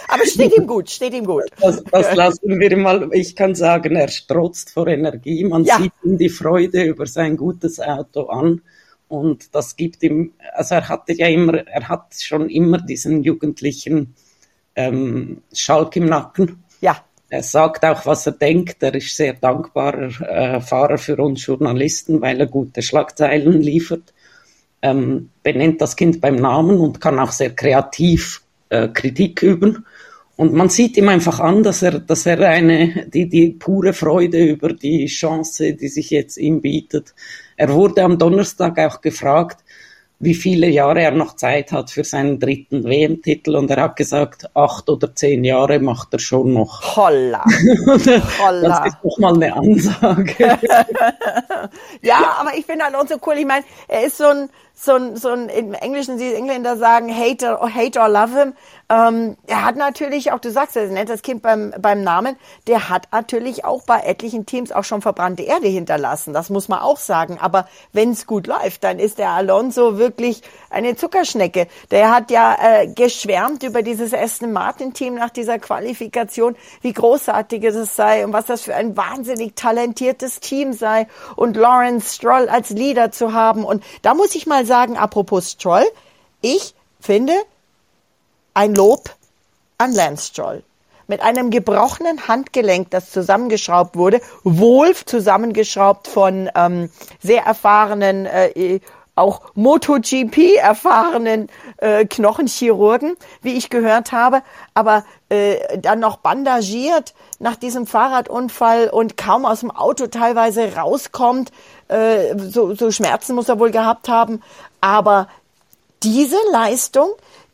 aber 0.08 0.26
steht 0.26 0.54
ihm 0.58 0.66
gut, 0.66 0.90
steht 0.90 1.14
ihm 1.14 1.24
gut. 1.24 1.44
Das, 1.58 1.82
das 1.90 2.14
lassen 2.14 2.60
wir 2.60 2.76
mal. 2.76 3.08
Ich 3.12 3.34
kann 3.34 3.54
sagen, 3.54 3.96
er 3.96 4.08
strotzt 4.08 4.72
vor 4.72 4.88
Energie. 4.88 5.21
Energie, 5.24 5.44
man 5.44 5.64
ja. 5.64 5.78
sieht 5.78 5.92
ihm 6.04 6.18
die 6.18 6.28
Freude 6.28 6.84
über 6.84 7.06
sein 7.06 7.36
gutes 7.36 7.80
Auto 7.80 8.26
an. 8.26 8.62
Und 9.08 9.54
das 9.54 9.76
gibt 9.76 10.02
ihm, 10.02 10.32
also 10.54 10.76
er 10.76 10.88
hatte 10.88 11.12
ja 11.12 11.28
immer, 11.28 11.66
er 11.66 11.88
hat 11.88 12.14
schon 12.18 12.48
immer 12.48 12.78
diesen 12.78 13.22
jugendlichen 13.22 14.14
ähm, 14.74 15.42
Schalk 15.52 15.96
im 15.96 16.06
Nacken. 16.06 16.62
Ja. 16.80 17.04
Er 17.28 17.42
sagt 17.42 17.84
auch, 17.84 18.06
was 18.06 18.26
er 18.26 18.32
denkt. 18.32 18.82
Er 18.82 18.94
ist 18.94 19.14
sehr 19.14 19.34
dankbarer 19.34 20.20
äh, 20.20 20.60
Fahrer 20.60 20.98
für 20.98 21.16
uns 21.16 21.44
Journalisten, 21.46 22.20
weil 22.20 22.40
er 22.40 22.46
gute 22.46 22.82
Schlagzeilen 22.82 23.60
liefert. 23.60 24.12
Ähm, 24.80 25.30
benennt 25.42 25.80
das 25.80 25.96
Kind 25.96 26.20
beim 26.20 26.36
Namen 26.36 26.78
und 26.78 27.00
kann 27.00 27.18
auch 27.18 27.32
sehr 27.32 27.54
kreativ 27.54 28.42
äh, 28.70 28.88
Kritik 28.88 29.42
üben. 29.42 29.86
Und 30.42 30.54
man 30.54 30.68
sieht 30.68 30.96
ihm 30.96 31.08
einfach 31.08 31.38
an, 31.38 31.62
dass 31.62 31.82
er, 31.82 32.00
dass 32.00 32.26
er 32.26 32.40
eine, 32.40 33.06
die, 33.06 33.28
die 33.28 33.50
pure 33.50 33.92
Freude 33.92 34.44
über 34.44 34.72
die 34.72 35.06
Chance, 35.06 35.74
die 35.74 35.86
sich 35.86 36.10
jetzt 36.10 36.36
ihm 36.36 36.60
bietet. 36.60 37.14
Er 37.56 37.72
wurde 37.72 38.02
am 38.02 38.18
Donnerstag 38.18 38.76
auch 38.80 39.00
gefragt, 39.00 39.62
wie 40.18 40.34
viele 40.34 40.68
Jahre 40.68 41.02
er 41.02 41.12
noch 41.12 41.36
Zeit 41.36 41.70
hat 41.70 41.92
für 41.92 42.02
seinen 42.02 42.40
dritten 42.40 42.82
WM-Titel 42.82 43.54
und 43.56 43.70
er 43.70 43.82
hat 43.82 43.96
gesagt, 43.96 44.50
acht 44.54 44.88
oder 44.88 45.14
zehn 45.14 45.44
Jahre 45.44 45.78
macht 45.78 46.12
er 46.12 46.18
schon 46.18 46.52
noch. 46.52 46.96
Holla. 46.96 47.44
Holla. 48.40 48.68
Das 48.68 48.86
ist 48.86 48.98
doch 49.02 49.18
mal 49.18 49.34
eine 49.34 49.54
Ansage. 49.54 50.36
ja, 52.02 52.36
aber 52.38 52.50
ich 52.56 52.66
finde 52.66 52.84
Alonso 52.84 53.16
cool. 53.26 53.34
Ich 53.38 53.46
meine, 53.46 53.64
er 53.86 54.06
ist 54.06 54.16
so 54.16 54.26
ein, 54.26 54.48
so 54.74 54.94
ein, 54.94 55.16
so 55.16 55.28
ein 55.30 55.48
im 55.48 55.74
Englischen, 55.74 56.18
die 56.18 56.34
Engländer 56.34 56.76
sagen, 56.76 57.12
hate 57.12 57.58
or, 57.58 57.72
hate 57.72 57.98
or 57.98 58.08
love 58.08 58.38
him. 58.38 58.54
Ähm, 58.92 59.38
er 59.46 59.64
hat 59.64 59.76
natürlich 59.76 60.32
auch, 60.32 60.38
du 60.38 60.50
sagst, 60.50 60.76
er 60.76 60.86
nennt 60.88 61.08
das 61.08 61.22
Kind 61.22 61.40
beim, 61.40 61.72
beim 61.80 62.02
Namen, 62.02 62.36
der 62.66 62.90
hat 62.90 63.08
natürlich 63.10 63.64
auch 63.64 63.84
bei 63.84 64.00
etlichen 64.00 64.44
Teams 64.44 64.70
auch 64.70 64.84
schon 64.84 65.00
verbrannte 65.00 65.44
Erde 65.44 65.68
hinterlassen. 65.68 66.34
Das 66.34 66.50
muss 66.50 66.68
man 66.68 66.80
auch 66.80 66.98
sagen. 66.98 67.38
Aber 67.40 67.66
wenn 67.94 68.10
es 68.10 68.26
gut 68.26 68.46
läuft, 68.46 68.84
dann 68.84 68.98
ist 68.98 69.16
der 69.16 69.30
Alonso 69.30 69.96
wirklich 69.96 70.42
eine 70.68 70.94
Zuckerschnecke. 70.94 71.68
Der 71.90 72.14
hat 72.14 72.30
ja 72.30 72.54
äh, 72.60 72.86
geschwärmt 72.86 73.62
über 73.62 73.80
dieses 73.80 74.12
Aston 74.12 74.52
Martin 74.52 74.92
Team 74.92 75.14
nach 75.14 75.30
dieser 75.30 75.58
Qualifikation, 75.58 76.54
wie 76.82 76.92
großartig 76.92 77.64
es 77.64 77.96
sei 77.96 78.26
und 78.26 78.34
was 78.34 78.44
das 78.44 78.60
für 78.60 78.74
ein 78.74 78.94
wahnsinnig 78.94 79.56
talentiertes 79.56 80.40
Team 80.40 80.74
sei 80.74 81.06
und 81.36 81.56
Lawrence 81.56 82.16
Stroll 82.16 82.50
als 82.50 82.68
Leader 82.68 83.10
zu 83.10 83.32
haben. 83.32 83.64
Und 83.64 83.82
da 84.02 84.12
muss 84.12 84.34
ich 84.34 84.46
mal 84.46 84.66
sagen, 84.66 84.98
apropos 84.98 85.52
Stroll, 85.52 85.86
ich 86.42 86.74
finde 87.00 87.32
ein 88.54 88.74
Lob 88.74 89.10
an 89.78 89.92
Lance 89.92 90.28
Stroll. 90.28 90.62
Mit 91.08 91.20
einem 91.20 91.50
gebrochenen 91.50 92.28
Handgelenk, 92.28 92.90
das 92.90 93.10
zusammengeschraubt 93.10 93.96
wurde, 93.96 94.20
wohl 94.44 94.94
zusammengeschraubt 94.94 96.08
von 96.08 96.48
ähm, 96.54 96.90
sehr 97.20 97.42
erfahrenen 97.42 98.26
äh, 98.26 98.80
auch 99.14 99.42
MotoGP 99.54 100.56
erfahrenen 100.56 101.48
äh, 101.78 102.06
Knochenchirurgen, 102.06 103.16
wie 103.42 103.52
ich 103.52 103.68
gehört 103.68 104.12
habe, 104.12 104.42
aber 104.72 105.04
äh, 105.28 105.78
dann 105.78 106.00
noch 106.00 106.16
bandagiert 106.16 107.12
nach 107.38 107.56
diesem 107.56 107.86
Fahrradunfall 107.86 108.88
und 108.88 109.18
kaum 109.18 109.44
aus 109.44 109.60
dem 109.60 109.70
Auto 109.70 110.06
teilweise 110.06 110.76
rauskommt. 110.76 111.52
Äh, 111.88 112.38
so, 112.38 112.74
so 112.74 112.90
Schmerzen 112.90 113.34
muss 113.34 113.50
er 113.50 113.58
wohl 113.58 113.70
gehabt 113.70 114.08
haben. 114.08 114.42
Aber 114.80 115.28
diese 116.02 116.38
Leistung 116.50 117.10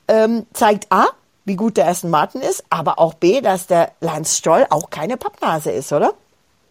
ähm, 0.09 0.47
zeigt 0.53 0.87
A, 0.91 1.07
wie 1.45 1.57
gut 1.57 1.77
der 1.77 1.89
Aston 1.89 2.11
Martin 2.11 2.41
ist, 2.41 2.65
aber 2.71 2.99
auch 2.99 3.15
B, 3.15 3.41
dass 3.41 3.67
der 3.67 3.93
Lance 4.01 4.37
Stroll 4.37 4.67
auch 4.71 4.91
keine 4.91 5.17
Pappnase 5.17 5.71
ist, 5.71 5.93
oder? 5.93 6.13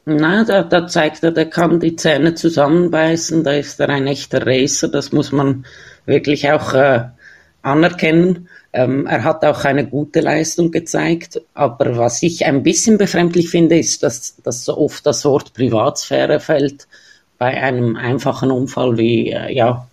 Na, 0.05 0.45
da, 0.45 0.63
da 0.63 0.87
zeigt 0.87 1.23
er, 1.23 1.31
der 1.31 1.49
kann 1.49 1.81
die 1.81 1.95
Zähne 1.95 2.33
zusammenbeißen, 2.33 3.43
da 3.43 3.51
ist 3.51 3.79
er 3.79 3.89
ein 3.89 4.07
echter 4.07 4.45
Racer, 4.47 4.87
das 4.87 5.11
muss 5.11 5.31
man 5.33 5.65
wirklich 6.05 6.49
auch 6.49 6.73
äh, 6.73 7.05
anerkennen. 7.61 8.47
Ähm, 8.71 9.05
er 9.05 9.23
hat 9.23 9.43
auch 9.43 9.65
eine 9.65 9.85
gute 9.85 10.21
Leistung 10.21 10.71
gezeigt, 10.71 11.41
aber 11.53 11.97
was 11.97 12.23
ich 12.23 12.45
ein 12.45 12.63
bisschen 12.63 12.97
befremdlich 12.97 13.49
finde, 13.49 13.77
ist, 13.77 14.03
dass, 14.03 14.37
dass 14.43 14.63
so 14.63 14.77
oft 14.77 15.05
das 15.05 15.25
Wort 15.25 15.53
Privatsphäre 15.53 16.39
fällt 16.39 16.87
bei 17.37 17.61
einem 17.61 17.95
einfachen 17.95 18.51
Unfall 18.51 18.97
wie, 18.97 19.31
äh, 19.31 19.53
ja, 19.53 19.87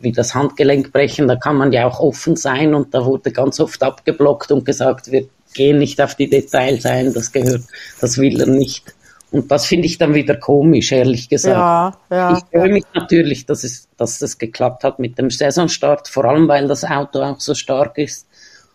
wie 0.00 0.12
das 0.12 0.34
Handgelenk 0.34 0.92
brechen, 0.92 1.28
da 1.28 1.36
kann 1.36 1.56
man 1.56 1.72
ja 1.72 1.86
auch 1.86 2.00
offen 2.00 2.36
sein 2.36 2.74
und 2.74 2.94
da 2.94 3.04
wurde 3.04 3.32
ganz 3.32 3.60
oft 3.60 3.82
abgeblockt 3.82 4.50
und 4.50 4.64
gesagt, 4.64 5.10
wir 5.10 5.28
gehen 5.54 5.78
nicht 5.78 6.00
auf 6.00 6.14
die 6.14 6.28
Details 6.28 6.84
ein, 6.86 7.12
das 7.12 7.32
gehört, 7.32 7.62
das 8.00 8.18
will 8.18 8.40
er 8.40 8.46
nicht. 8.46 8.94
Und 9.30 9.50
das 9.50 9.66
finde 9.66 9.86
ich 9.86 9.98
dann 9.98 10.14
wieder 10.14 10.36
komisch, 10.36 10.90
ehrlich 10.90 11.28
gesagt. 11.28 11.56
Ja, 11.56 11.96
ja, 12.10 12.38
ich 12.38 12.44
freue 12.50 12.72
mich 12.72 12.84
natürlich, 12.94 13.44
dass 13.44 13.62
es, 13.62 13.88
dass 13.98 14.22
es 14.22 14.38
geklappt 14.38 14.84
hat 14.84 14.98
mit 14.98 15.18
dem 15.18 15.30
Saisonstart, 15.30 16.08
vor 16.08 16.24
allem 16.24 16.48
weil 16.48 16.66
das 16.66 16.84
Auto 16.84 17.20
auch 17.20 17.40
so 17.40 17.54
stark 17.54 17.98
ist. 17.98 18.26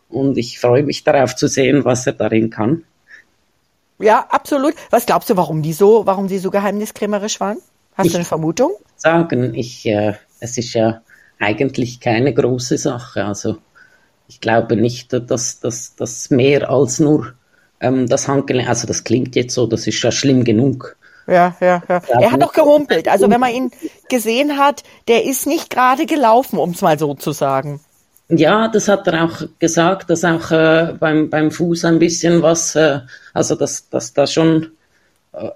Und 0.09 0.37
ich 0.37 0.59
freue 0.59 0.83
mich 0.83 1.03
darauf 1.03 1.35
zu 1.35 1.47
sehen, 1.47 1.85
was 1.85 2.05
er 2.05 2.13
darin 2.13 2.51
kann. 2.51 2.83
Ja, 3.97 4.27
absolut. 4.29 4.75
Was 4.91 5.07
glaubst 5.07 5.31
du, 5.31 5.37
warum 5.37 5.63
die 5.63 5.73
so, 5.73 6.05
warum 6.05 6.27
sie 6.27 6.37
so 6.37 6.51
geheimniskrämerisch 6.51 7.39
waren? 7.39 7.57
Hast 7.95 8.07
ich 8.07 8.11
du 8.11 8.17
eine 8.19 8.25
Vermutung? 8.25 8.71
Sagen, 8.95 9.55
ich, 9.55 9.85
äh, 9.87 10.13
es 10.43 10.57
ist 10.57 10.73
ja 10.73 11.01
eigentlich 11.39 11.99
keine 11.99 12.33
große 12.33 12.77
Sache. 12.77 13.25
Also 13.25 13.57
ich 14.27 14.41
glaube 14.41 14.75
nicht, 14.75 15.13
dass 15.13 15.59
das 15.59 16.29
mehr 16.29 16.69
als 16.69 16.99
nur 16.99 17.33
ähm, 17.79 18.07
das 18.07 18.27
Handgelenk, 18.27 18.67
also 18.67 18.85
das 18.85 19.03
klingt 19.03 19.35
jetzt 19.35 19.53
so, 19.53 19.65
das 19.65 19.87
ist 19.87 20.01
ja 20.03 20.11
schlimm 20.11 20.43
genug. 20.43 20.97
Ja, 21.25 21.55
ja, 21.61 21.81
ja. 21.87 22.01
Er 22.19 22.31
hat 22.31 22.41
doch 22.41 22.51
gerumpelt. 22.51 23.07
Also 23.07 23.29
wenn 23.29 23.39
man 23.39 23.53
ihn 23.53 23.71
gesehen 24.09 24.57
hat, 24.57 24.83
der 25.07 25.23
ist 25.23 25.47
nicht 25.47 25.69
gerade 25.69 26.05
gelaufen, 26.05 26.59
um 26.59 26.71
es 26.71 26.81
mal 26.81 26.99
so 26.99 27.13
zu 27.13 27.31
sagen. 27.31 27.79
Ja, 28.27 28.67
das 28.67 28.89
hat 28.89 29.07
er 29.07 29.25
auch 29.25 29.43
gesagt, 29.59 30.09
dass 30.09 30.25
auch 30.25 30.51
äh, 30.51 30.93
beim, 30.99 31.29
beim 31.29 31.51
Fuß 31.51 31.85
ein 31.85 31.99
bisschen 31.99 32.41
was, 32.41 32.75
äh, 32.75 32.99
also 33.33 33.55
dass, 33.55 33.89
dass 33.89 34.13
da 34.13 34.27
schon, 34.27 34.71
äh, 35.31 35.49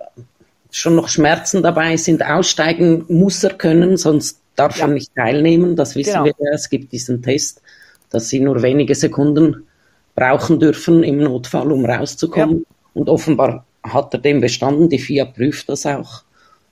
schon 0.72 0.96
noch 0.96 1.10
Schmerzen 1.10 1.64
dabei 1.64 1.98
sind. 1.98 2.24
Aussteigen 2.24 3.06
muss 3.10 3.44
er 3.44 3.54
können, 3.54 3.98
sonst 3.98 4.40
darf 4.58 4.78
ja. 4.78 4.86
er 4.86 4.94
nicht 4.94 5.16
teilnehmen. 5.16 5.76
Das 5.78 5.96
wissen 5.96 6.12
genau. 6.12 6.26
wir 6.26 6.34
ja. 6.40 6.52
Es 6.54 6.70
gibt 6.70 6.92
diesen 6.92 7.22
Test, 7.22 7.62
dass 8.10 8.28
sie 8.28 8.42
nur 8.42 8.62
wenige 8.62 8.96
Sekunden 8.96 9.68
brauchen 10.16 10.60
dürfen 10.60 11.04
im 11.04 11.20
Notfall, 11.20 11.72
um 11.72 11.86
rauszukommen. 11.86 12.60
Ja. 12.60 12.76
Und 12.94 13.10
offenbar 13.10 13.66
hat 13.84 14.14
er 14.14 14.20
den 14.20 14.42
bestanden. 14.42 14.90
Die 14.90 15.00
FIA 15.00 15.26
prüft 15.26 15.70
das 15.70 15.86
auch. 15.86 16.24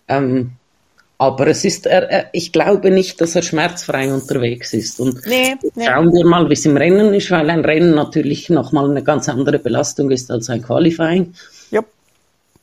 Ähm, 0.08 0.52
aber 1.18 1.48
es 1.48 1.64
ist, 1.64 1.86
er, 1.86 2.30
ich 2.34 2.52
glaube 2.52 2.92
nicht, 2.92 3.22
dass 3.22 3.36
er 3.36 3.42
schmerzfrei 3.42 4.14
unterwegs 4.14 4.74
ist. 4.74 5.00
Und 5.00 5.26
nee, 5.26 5.56
nee. 5.76 5.86
schauen 5.86 6.12
wir 6.12 6.26
mal, 6.26 6.50
wie 6.50 6.54
es 6.54 6.66
im 6.66 6.76
Rennen 6.76 7.14
ist, 7.14 7.32
weil 7.32 7.50
ein 7.50 7.64
Rennen 7.64 7.96
natürlich 7.96 8.50
nochmal 8.50 8.90
eine 8.90 9.04
ganz 9.04 9.30
andere 9.30 9.60
Belastung 9.60 10.12
ist 10.12 10.30
als 10.30 10.50
ein 10.50 10.62
Qualifying. 10.62 11.34
Yep. 11.72 11.86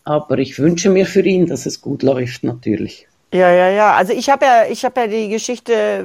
Aber 0.04 0.38
ich 0.38 0.58
wünsche 0.58 0.90
mir 0.90 1.06
für 1.06 1.22
ihn, 1.22 1.46
dass 1.46 1.64
es 1.64 1.80
gut 1.80 2.02
läuft, 2.02 2.44
natürlich. 2.44 3.06
Ja, 3.32 3.50
ja, 3.50 3.70
ja. 3.70 3.94
Also 3.94 4.12
ich 4.12 4.28
habe 4.28 4.44
ja, 4.44 4.66
ich 4.66 4.84
habe 4.84 5.00
ja 5.00 5.06
die 5.06 5.28
Geschichte 5.30 6.04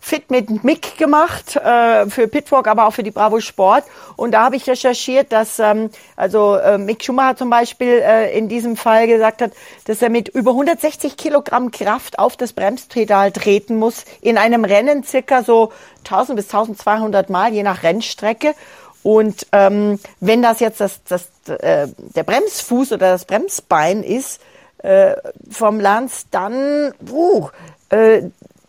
fit 0.00 0.30
mit 0.30 0.64
Mick 0.64 0.96
gemacht 0.96 1.56
äh, 1.56 2.08
für 2.08 2.26
Pitwalk, 2.26 2.68
aber 2.68 2.86
auch 2.86 2.92
für 2.92 3.02
die 3.02 3.10
Bravo 3.10 3.40
Sport. 3.40 3.84
Und 4.16 4.32
da 4.32 4.44
habe 4.44 4.56
ich 4.56 4.66
recherchiert, 4.66 5.30
dass 5.30 5.58
ähm, 5.58 5.90
also 6.16 6.56
äh, 6.56 6.78
Mick 6.78 7.04
Schumacher 7.04 7.36
zum 7.36 7.50
Beispiel 7.50 8.02
äh, 8.02 8.36
in 8.36 8.48
diesem 8.48 8.76
Fall 8.76 9.06
gesagt 9.06 9.42
hat, 9.42 9.52
dass 9.86 10.00
er 10.00 10.08
mit 10.08 10.28
über 10.28 10.52
160 10.52 11.18
Kilogramm 11.18 11.70
Kraft 11.70 12.18
auf 12.18 12.36
das 12.36 12.54
Bremspedal 12.54 13.30
treten 13.32 13.76
muss 13.76 14.04
in 14.22 14.38
einem 14.38 14.64
Rennen 14.64 15.04
circa 15.04 15.42
so 15.42 15.70
1000 16.04 16.36
bis 16.36 16.46
1200 16.46 17.28
Mal 17.28 17.52
je 17.52 17.62
nach 17.62 17.82
Rennstrecke. 17.82 18.54
Und 19.02 19.46
ähm, 19.52 20.00
wenn 20.20 20.40
das 20.40 20.60
jetzt 20.60 20.80
das, 20.80 21.02
das 21.04 21.28
äh, 21.48 21.88
der 21.98 22.22
Bremsfuß 22.22 22.92
oder 22.92 23.10
das 23.10 23.26
Bremsbein 23.26 24.02
ist 24.02 24.40
äh, 24.84 25.16
vom 25.50 25.80
Lanz, 25.80 26.26
dann 26.30 26.92
uh, 27.10 27.48
äh, 27.88 28.24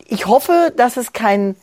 ich 0.08 0.26
hoffe, 0.26 0.72
dass 0.74 0.96
es 0.96 1.12
kein, 1.12 1.56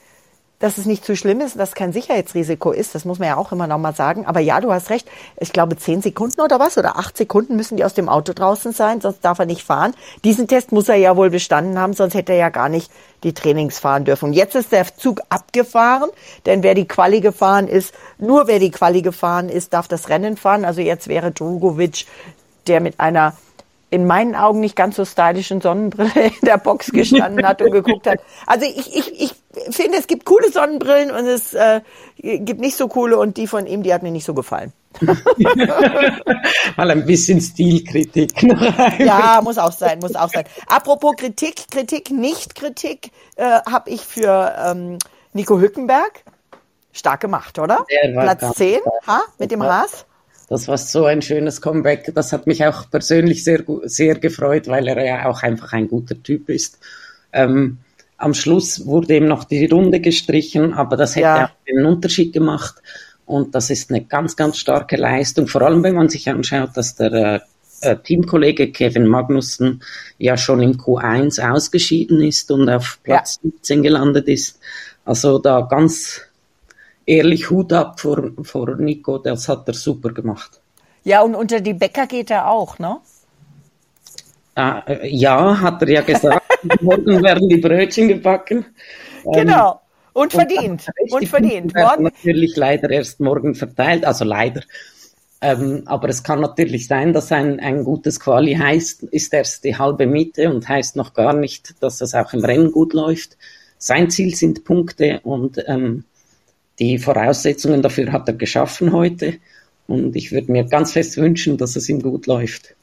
dass 0.59 0.77
es 0.77 0.85
nicht 0.85 1.03
zu 1.03 1.15
schlimm 1.15 1.41
ist, 1.41 1.57
dass 1.57 1.69
es 1.69 1.75
kein 1.75 1.91
Sicherheitsrisiko 1.91 2.71
ist. 2.71 2.93
Das 2.93 3.03
muss 3.03 3.17
man 3.17 3.29
ja 3.29 3.37
auch 3.37 3.51
immer 3.51 3.65
noch 3.65 3.79
mal 3.79 3.95
sagen. 3.95 4.27
Aber 4.27 4.41
ja, 4.41 4.61
du 4.61 4.71
hast 4.71 4.91
recht. 4.91 5.09
Ich 5.39 5.53
glaube, 5.53 5.75
zehn 5.75 6.03
Sekunden 6.03 6.39
oder 6.41 6.59
was 6.59 6.77
oder 6.77 6.97
acht 6.97 7.17
Sekunden 7.17 7.55
müssen 7.55 7.77
die 7.77 7.83
aus 7.83 7.95
dem 7.95 8.09
Auto 8.09 8.33
draußen 8.33 8.73
sein, 8.73 9.01
sonst 9.01 9.25
darf 9.25 9.39
er 9.39 9.47
nicht 9.47 9.63
fahren. 9.63 9.95
Diesen 10.23 10.47
Test 10.47 10.71
muss 10.71 10.87
er 10.87 10.97
ja 10.97 11.17
wohl 11.17 11.31
bestanden 11.31 11.79
haben, 11.79 11.93
sonst 11.93 12.13
hätte 12.13 12.33
er 12.33 12.37
ja 12.37 12.49
gar 12.49 12.69
nicht 12.69 12.91
die 13.23 13.33
Trainings 13.33 13.79
fahren 13.79 14.05
dürfen. 14.05 14.25
Und 14.25 14.33
jetzt 14.33 14.53
ist 14.53 14.71
der 14.71 14.85
Zug 14.95 15.21
abgefahren, 15.29 16.11
denn 16.45 16.61
wer 16.61 16.75
die 16.75 16.87
Quali 16.87 17.21
gefahren 17.21 17.67
ist, 17.67 17.91
nur 18.19 18.45
wer 18.45 18.59
die 18.59 18.71
Quali 18.71 19.01
gefahren 19.01 19.49
ist, 19.49 19.73
darf 19.73 19.87
das 19.87 20.09
Rennen 20.09 20.37
fahren. 20.37 20.63
Also 20.63 20.81
jetzt 20.81 21.07
wäre 21.07 21.31
Drugovic, 21.31 22.05
der 22.67 22.81
mit 22.81 22.99
einer 22.99 23.33
in 23.93 24.07
meinen 24.07 24.35
Augen 24.35 24.59
nicht 24.59 24.75
ganz 24.75 24.95
so 24.95 25.05
stylischen 25.05 25.61
Sonnenbrille 25.61 26.11
in 26.15 26.45
der 26.45 26.57
Box 26.57 26.91
gestanden 26.91 27.45
hat 27.45 27.61
und 27.61 27.69
geguckt 27.71 28.07
hat. 28.07 28.19
Also 28.47 28.65
ich, 28.65 28.97
ich, 28.97 29.21
ich 29.21 29.35
finde, 29.75 29.99
es 29.99 30.07
gibt 30.07 30.25
coole 30.25 30.51
Sonnenbrillen 30.51 31.11
und 31.11 31.27
es 31.27 31.53
äh, 31.53 31.81
gibt 32.17 32.59
nicht 32.59 32.75
so 32.75 32.87
coole 32.87 33.19
und 33.19 33.37
die 33.37 33.45
von 33.45 33.67
ihm, 33.67 33.83
die 33.83 33.93
hat 33.93 34.01
mir 34.01 34.09
nicht 34.09 34.25
so 34.25 34.33
gefallen. 34.33 34.73
Mal 36.75 36.91
ein 36.91 37.05
bisschen 37.05 37.39
Stilkritik. 37.39 38.41
ja, 38.97 39.39
muss 39.43 39.59
auch 39.59 39.71
sein, 39.71 39.99
muss 39.99 40.15
auch 40.15 40.29
sein. 40.29 40.45
Apropos 40.65 41.15
Kritik, 41.15 41.67
Kritik, 41.69 42.09
nicht 42.09 42.55
Kritik, 42.55 43.11
äh, 43.35 43.59
habe 43.69 43.91
ich 43.91 44.01
für 44.01 44.55
ähm, 44.65 44.97
Nico 45.33 45.59
Hückenberg 45.59 46.23
stark 46.91 47.21
gemacht, 47.21 47.59
oder? 47.59 47.85
Platz 48.13 48.55
10, 48.55 48.79
ha, 49.05 49.21
mit 49.37 49.51
dem 49.51 49.61
Haas. 49.61 50.05
Das 50.49 50.67
war 50.67 50.77
so 50.77 51.05
ein 51.05 51.21
schönes 51.21 51.61
Comeback. 51.61 52.11
Das 52.13 52.33
hat 52.33 52.47
mich 52.47 52.65
auch 52.65 52.89
persönlich 52.89 53.43
sehr, 53.43 53.63
sehr 53.83 54.15
gefreut, 54.15 54.67
weil 54.67 54.87
er 54.87 55.03
ja 55.03 55.25
auch 55.29 55.41
einfach 55.43 55.73
ein 55.73 55.87
guter 55.87 56.21
Typ 56.21 56.49
ist. 56.49 56.79
Ähm, 57.31 57.79
am 58.17 58.33
Schluss 58.33 58.85
wurde 58.85 59.17
ihm 59.17 59.25
noch 59.25 59.43
die 59.43 59.65
Runde 59.65 59.99
gestrichen, 59.99 60.73
aber 60.73 60.95
das 60.95 61.15
hätte 61.15 61.25
ja. 61.25 61.45
auch 61.45 61.69
einen 61.69 61.85
Unterschied 61.85 62.33
gemacht. 62.33 62.75
Und 63.25 63.55
das 63.55 63.69
ist 63.69 63.89
eine 63.89 64.03
ganz, 64.03 64.35
ganz 64.35 64.57
starke 64.57 64.97
Leistung. 64.97 65.47
Vor 65.47 65.61
allem, 65.61 65.83
wenn 65.83 65.95
man 65.95 66.09
sich 66.09 66.29
anschaut, 66.29 66.71
dass 66.75 66.95
der 66.95 67.13
äh, 67.13 67.39
äh 67.81 67.97
Teamkollege 67.97 68.71
Kevin 68.71 69.07
Magnussen 69.07 69.81
ja 70.17 70.37
schon 70.37 70.61
im 70.61 70.73
Q1 70.73 71.41
ausgeschieden 71.41 72.21
ist 72.21 72.51
und 72.51 72.69
auf 72.69 72.99
Platz 73.03 73.39
ja. 73.43 73.49
17 73.51 73.83
gelandet 73.83 74.27
ist. 74.27 74.59
Also 75.05 75.39
da 75.39 75.61
ganz 75.61 76.21
ehrlich 77.05 77.49
Hut 77.49 77.73
ab 77.73 77.99
vor, 77.99 78.31
vor 78.43 78.75
Nico, 78.77 79.17
das 79.17 79.47
hat 79.47 79.67
er 79.67 79.73
super 79.73 80.11
gemacht. 80.11 80.61
Ja, 81.03 81.21
und 81.21 81.35
unter 81.35 81.59
die 81.59 81.73
Bäcker 81.73 82.07
geht 82.07 82.31
er 82.31 82.49
auch, 82.49 82.79
ne? 82.79 82.97
Äh, 84.55 85.09
ja, 85.09 85.59
hat 85.59 85.81
er 85.81 85.89
ja 85.89 86.01
gesagt. 86.01 86.45
Morgen 86.81 87.21
werden 87.23 87.49
die 87.49 87.57
Brötchen 87.57 88.07
gebacken. 88.07 88.65
Genau. 89.25 89.81
Und 90.13 90.31
verdient. 90.31 90.87
Und, 90.99 91.11
und 91.11 91.27
verdient. 91.27 91.73
Morgen 91.75 92.03
natürlich 92.03 92.55
leider 92.55 92.89
erst 92.91 93.19
morgen 93.19 93.55
verteilt, 93.55 94.05
also 94.05 94.23
leider. 94.23 94.61
Ähm, 95.41 95.83
aber 95.87 96.07
es 96.07 96.23
kann 96.23 96.39
natürlich 96.39 96.87
sein, 96.87 97.11
dass 97.13 97.31
ein, 97.31 97.59
ein 97.59 97.83
gutes 97.83 98.19
Quali 98.19 98.53
heißt, 98.53 99.03
ist 99.03 99.33
erst 99.33 99.63
die 99.63 99.75
halbe 99.75 100.05
Miete 100.05 100.49
und 100.49 100.69
heißt 100.69 100.95
noch 100.95 101.13
gar 101.13 101.33
nicht, 101.33 101.81
dass 101.81 101.99
es 101.99 102.13
auch 102.13 102.31
im 102.33 102.45
Rennen 102.45 102.71
gut 102.71 102.93
läuft. 102.93 103.37
Sein 103.77 104.09
Ziel 104.09 104.35
sind 104.35 104.63
Punkte 104.63 105.19
und 105.23 105.61
ähm, 105.67 106.05
die 106.79 106.97
Voraussetzungen 106.97 107.81
dafür 107.81 108.11
hat 108.11 108.27
er 108.27 108.33
geschaffen 108.33 108.91
heute. 108.93 109.35
Und 109.87 110.15
ich 110.15 110.31
würde 110.31 110.51
mir 110.51 110.63
ganz 110.63 110.93
fest 110.93 111.17
wünschen, 111.17 111.57
dass 111.57 111.75
es 111.75 111.89
ihm 111.89 112.01
gut 112.01 112.25
läuft. 112.25 112.75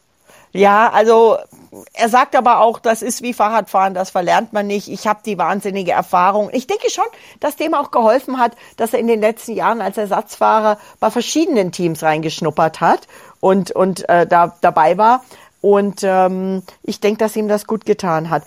Ja, 0.53 0.91
also 0.91 1.39
er 1.93 2.09
sagt 2.09 2.35
aber 2.35 2.61
auch, 2.61 2.81
das 2.81 3.03
ist 3.03 3.23
wie 3.23 3.33
Fahrradfahren, 3.33 3.95
das 3.95 4.11
verlernt 4.11 4.53
man 4.53 4.67
nicht. 4.67 4.89
Ich 4.89 5.07
habe 5.07 5.21
die 5.25 5.39
wahnsinnige 5.39 5.93
Erfahrung. 5.93 6.51
Ich 6.53 6.67
denke 6.67 6.91
schon, 6.91 7.05
dass 7.39 7.55
dem 7.55 7.73
auch 7.73 7.93
geholfen 7.93 8.39
hat, 8.39 8.57
dass 8.77 8.93
er 8.93 8.99
in 8.99 9.07
den 9.07 9.21
letzten 9.21 9.55
Jahren 9.55 9.81
als 9.81 9.97
Ersatzfahrer 9.97 10.79
bei 10.99 11.11
verschiedenen 11.11 11.71
Teams 11.71 12.03
reingeschnuppert 12.03 12.81
hat 12.81 13.07
und, 13.39 13.71
und 13.71 14.09
äh, 14.09 14.27
da 14.27 14.57
dabei 14.61 14.99
war. 14.99 15.25
Und 15.61 16.01
ähm, 16.03 16.63
ich 16.83 16.99
denke, 17.01 17.19
dass 17.19 17.37
ihm 17.37 17.47
das 17.47 17.67
gut 17.67 17.87
getan 17.87 18.31
hat. 18.31 18.43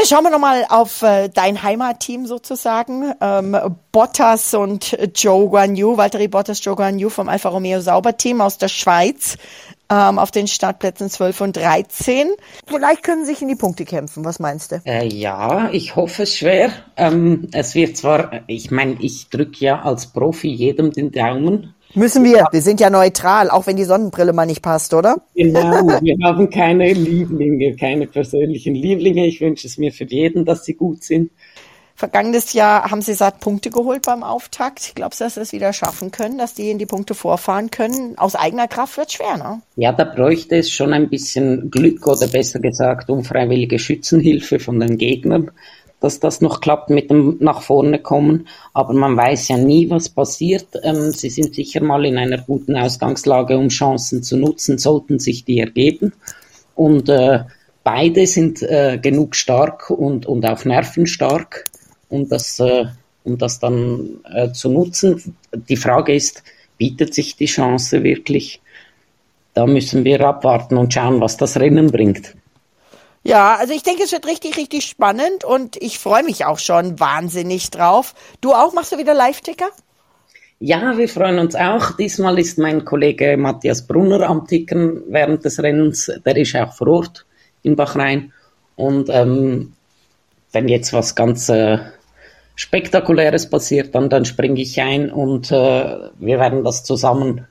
Ja, 0.00 0.06
schauen 0.06 0.24
wir 0.24 0.30
nochmal 0.30 0.64
auf 0.70 1.02
äh, 1.02 1.28
dein 1.28 1.62
Heimatteam 1.62 2.24
sozusagen. 2.24 3.12
Ähm, 3.20 3.54
Bottas 3.92 4.54
und 4.54 4.96
Joe 5.14 5.50
Guan 5.50 5.76
Yu, 5.76 5.98
Valtteri 5.98 6.26
Bottas, 6.26 6.64
Joe 6.64 6.74
Guan 6.74 6.98
Yu 6.98 7.10
vom 7.10 7.28
Alfa 7.28 7.50
Romeo 7.50 7.82
Sauberteam 7.82 8.40
aus 8.40 8.56
der 8.56 8.68
Schweiz 8.68 9.36
ähm, 9.90 10.18
auf 10.18 10.30
den 10.30 10.46
Startplätzen 10.46 11.10
12 11.10 11.40
und 11.42 11.56
13. 11.58 12.30
Vielleicht 12.66 13.02
können 13.02 13.26
sie 13.26 13.32
sich 13.32 13.42
in 13.42 13.48
die 13.48 13.56
Punkte 13.56 13.84
kämpfen. 13.84 14.24
Was 14.24 14.38
meinst 14.38 14.72
du? 14.72 14.80
Äh, 14.86 15.06
ja, 15.06 15.68
ich 15.70 15.96
hoffe 15.96 16.22
es 16.22 16.34
schwer. 16.34 16.72
Ähm, 16.96 17.48
es 17.52 17.74
wird 17.74 17.98
zwar, 17.98 18.40
ich 18.46 18.70
meine, 18.70 18.96
ich 19.00 19.28
drücke 19.28 19.62
ja 19.62 19.82
als 19.82 20.06
Profi 20.06 20.48
jedem 20.48 20.92
den 20.92 21.12
Daumen. 21.12 21.74
Müssen 21.94 22.24
wir. 22.24 22.46
Wir 22.52 22.62
sind 22.62 22.80
ja 22.80 22.90
neutral, 22.90 23.50
auch 23.50 23.66
wenn 23.66 23.76
die 23.76 23.84
Sonnenbrille 23.84 24.32
mal 24.32 24.46
nicht 24.46 24.62
passt, 24.62 24.94
oder? 24.94 25.16
Genau, 25.34 25.88
wir 26.00 26.16
haben 26.22 26.48
keine 26.50 26.92
Lieblinge, 26.92 27.74
keine 27.76 28.06
persönlichen 28.06 28.74
Lieblinge. 28.74 29.26
Ich 29.26 29.40
wünsche 29.40 29.66
es 29.66 29.78
mir 29.78 29.92
für 29.92 30.04
jeden, 30.04 30.44
dass 30.44 30.64
sie 30.64 30.74
gut 30.74 31.02
sind. 31.02 31.30
Vergangenes 32.00 32.54
Jahr 32.54 32.90
haben 32.90 33.02
sie 33.02 33.12
satt 33.12 33.40
Punkte 33.40 33.68
geholt 33.68 34.06
beim 34.06 34.22
Auftakt. 34.22 34.92
Glaubst 34.94 35.20
du, 35.20 35.24
dass 35.24 35.34
sie 35.34 35.42
es 35.42 35.52
wieder 35.52 35.74
schaffen 35.74 36.10
können, 36.10 36.38
dass 36.38 36.54
die 36.54 36.70
in 36.70 36.78
die 36.78 36.86
Punkte 36.86 37.14
vorfahren 37.14 37.70
können? 37.70 38.16
Aus 38.16 38.34
eigener 38.36 38.68
Kraft 38.68 38.96
wird 38.96 39.12
schwer, 39.12 39.36
ne? 39.36 39.60
Ja, 39.76 39.92
da 39.92 40.04
bräuchte 40.04 40.56
es 40.56 40.70
schon 40.70 40.94
ein 40.94 41.10
bisschen 41.10 41.70
Glück 41.70 42.06
oder 42.06 42.26
besser 42.26 42.58
gesagt 42.58 43.10
unfreiwillige 43.10 43.78
Schützenhilfe 43.78 44.58
von 44.60 44.80
den 44.80 44.96
Gegnern, 44.96 45.50
dass 46.00 46.18
das 46.18 46.40
noch 46.40 46.60
klappt 46.60 46.90
mit 46.90 47.10
dem 47.10 47.36
nach 47.40 47.62
vorne 47.62 47.98
kommen. 47.98 48.48
Aber 48.72 48.94
man 48.94 49.16
weiß 49.16 49.48
ja 49.48 49.58
nie, 49.58 49.88
was 49.90 50.08
passiert. 50.08 50.66
Ähm, 50.82 51.12
sie 51.12 51.30
sind 51.30 51.54
sicher 51.54 51.82
mal 51.82 52.04
in 52.04 52.18
einer 52.18 52.38
guten 52.38 52.76
Ausgangslage, 52.76 53.56
um 53.58 53.68
Chancen 53.68 54.22
zu 54.22 54.36
nutzen, 54.36 54.78
sollten 54.78 55.18
sich 55.18 55.44
die 55.44 55.60
ergeben. 55.60 56.12
Und 56.74 57.08
äh, 57.08 57.40
beide 57.84 58.26
sind 58.26 58.62
äh, 58.62 58.98
genug 59.00 59.36
stark 59.36 59.90
und, 59.90 60.26
und 60.26 60.46
auf 60.46 60.64
Nerven 60.64 61.06
stark 61.06 61.64
um 62.10 62.28
das, 62.28 62.60
äh, 62.60 62.86
um 63.24 63.38
das 63.38 63.58
dann 63.58 64.20
äh, 64.30 64.52
zu 64.52 64.68
nutzen. 64.68 65.36
Die 65.52 65.76
Frage 65.76 66.14
ist, 66.14 66.42
bietet 66.76 67.14
sich 67.14 67.36
die 67.36 67.46
Chance 67.46 68.02
wirklich? 68.02 68.60
Da 69.54 69.66
müssen 69.66 70.04
wir 70.04 70.20
abwarten 70.20 70.76
und 70.76 70.92
schauen, 70.92 71.20
was 71.20 71.36
das 71.36 71.58
Rennen 71.58 71.90
bringt. 71.90 72.36
Ja, 73.22 73.56
also 73.56 73.74
ich 73.74 73.82
denke, 73.82 74.02
es 74.02 74.12
wird 74.12 74.26
richtig, 74.26 74.56
richtig 74.56 74.84
spannend 74.84 75.44
und 75.44 75.76
ich 75.76 75.98
freue 75.98 76.22
mich 76.22 76.46
auch 76.46 76.58
schon 76.58 76.98
wahnsinnig 76.98 77.70
drauf. 77.70 78.14
Du 78.40 78.52
auch? 78.52 78.72
Machst 78.72 78.92
du 78.92 78.98
wieder 78.98 79.12
Live-Ticker? 79.12 79.68
Ja, 80.58 80.96
wir 80.96 81.08
freuen 81.08 81.38
uns 81.38 81.54
auch. 81.54 81.92
Diesmal 81.96 82.38
ist 82.38 82.58
mein 82.58 82.84
Kollege 82.84 83.36
Matthias 83.36 83.86
Brunner 83.86 84.28
am 84.28 84.46
Tickern 84.46 85.02
während 85.08 85.44
des 85.44 85.62
Rennens. 85.62 86.10
Der 86.24 86.36
ist 86.36 86.54
auch 86.56 86.72
vor 86.72 86.88
Ort 86.88 87.26
in 87.62 87.76
Bachrhein. 87.76 88.32
Und 88.76 89.08
ähm, 89.10 89.74
wenn 90.52 90.68
jetzt 90.68 90.92
was 90.92 91.14
ganz 91.14 91.48
äh, 91.48 91.78
Spektakuläres 92.56 93.48
passiert, 93.48 93.94
dann, 93.94 94.10
dann 94.10 94.24
springe 94.24 94.60
ich 94.60 94.80
ein 94.80 95.10
und 95.10 95.50
äh, 95.50 95.54
wir 96.18 96.38
werden 96.38 96.64
das 96.64 96.84
zusammen 96.84 97.46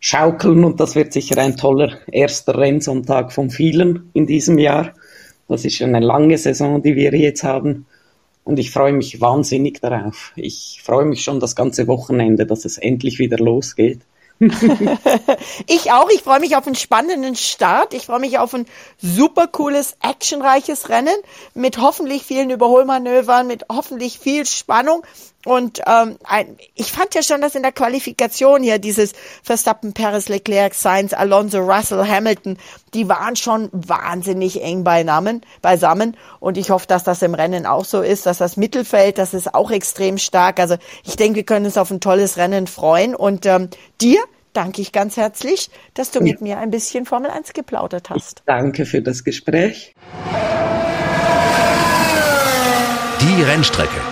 schaukeln 0.00 0.64
und 0.64 0.80
das 0.80 0.94
wird 0.94 1.12
sicher 1.12 1.38
ein 1.38 1.56
toller 1.56 1.98
erster 2.10 2.58
Rennsonntag 2.58 3.32
von 3.32 3.50
vielen 3.50 4.10
in 4.12 4.26
diesem 4.26 4.58
Jahr. 4.58 4.92
Das 5.48 5.64
ist 5.64 5.82
eine 5.82 6.00
lange 6.00 6.38
Saison, 6.38 6.82
die 6.82 6.96
wir 6.96 7.14
jetzt 7.14 7.42
haben 7.42 7.86
und 8.44 8.58
ich 8.58 8.70
freue 8.70 8.92
mich 8.92 9.20
wahnsinnig 9.20 9.80
darauf. 9.80 10.32
Ich 10.36 10.80
freue 10.84 11.04
mich 11.04 11.22
schon 11.22 11.40
das 11.40 11.54
ganze 11.54 11.86
Wochenende, 11.86 12.46
dass 12.46 12.64
es 12.64 12.78
endlich 12.78 13.18
wieder 13.18 13.38
losgeht. 13.38 14.00
ich 15.68 15.92
auch. 15.92 16.10
Ich 16.10 16.22
freue 16.22 16.40
mich 16.40 16.56
auf 16.56 16.66
einen 16.66 16.74
spannenden 16.74 17.36
Start. 17.36 17.94
Ich 17.94 18.06
freue 18.06 18.18
mich 18.18 18.38
auf 18.38 18.52
ein 18.54 18.66
super 18.98 19.46
cooles, 19.46 19.96
actionreiches 20.02 20.88
Rennen 20.88 21.14
mit 21.54 21.78
hoffentlich 21.78 22.24
vielen 22.24 22.50
Überholmanövern, 22.50 23.46
mit 23.46 23.66
hoffentlich 23.70 24.18
viel 24.18 24.44
Spannung. 24.44 25.04
Und 25.44 25.80
ähm, 25.86 26.16
ein, 26.24 26.56
ich 26.74 26.92
fand 26.92 27.14
ja 27.14 27.22
schon, 27.22 27.40
dass 27.40 27.54
in 27.54 27.62
der 27.62 27.72
Qualifikation 27.72 28.62
hier 28.62 28.78
dieses 28.78 29.12
Verstappen, 29.42 29.92
Paris, 29.92 30.28
Leclerc, 30.28 30.74
Sainz, 30.74 31.12
Alonso, 31.12 31.58
Russell, 31.58 32.06
Hamilton, 32.06 32.58
die 32.94 33.08
waren 33.08 33.34
schon 33.34 33.68
wahnsinnig 33.72 34.62
eng 34.62 34.84
beinamen, 34.84 35.42
beisammen. 35.60 36.16
Und 36.38 36.58
ich 36.58 36.70
hoffe, 36.70 36.86
dass 36.86 37.02
das 37.02 37.22
im 37.22 37.34
Rennen 37.34 37.66
auch 37.66 37.84
so 37.84 38.02
ist, 38.02 38.26
dass 38.26 38.38
das 38.38 38.56
Mittelfeld, 38.56 39.18
das 39.18 39.34
ist 39.34 39.54
auch 39.54 39.70
extrem 39.70 40.18
stark. 40.18 40.60
Also 40.60 40.76
ich 41.04 41.16
denke, 41.16 41.36
wir 41.36 41.44
können 41.44 41.66
uns 41.66 41.76
auf 41.76 41.90
ein 41.90 42.00
tolles 42.00 42.36
Rennen 42.36 42.66
freuen. 42.68 43.14
Und 43.14 43.44
ähm, 43.46 43.68
dir 44.00 44.20
danke 44.52 44.82
ich 44.82 44.92
ganz 44.92 45.16
herzlich, 45.16 45.70
dass 45.94 46.10
du 46.10 46.20
mit 46.20 46.40
mir 46.40 46.58
ein 46.58 46.70
bisschen 46.70 47.06
Formel 47.06 47.30
1 47.30 47.52
geplaudert 47.52 48.10
hast. 48.10 48.40
Ich 48.40 48.44
danke 48.46 48.86
für 48.86 49.02
das 49.02 49.24
Gespräch. 49.24 49.94
Die 53.20 53.42
Rennstrecke. 53.42 54.11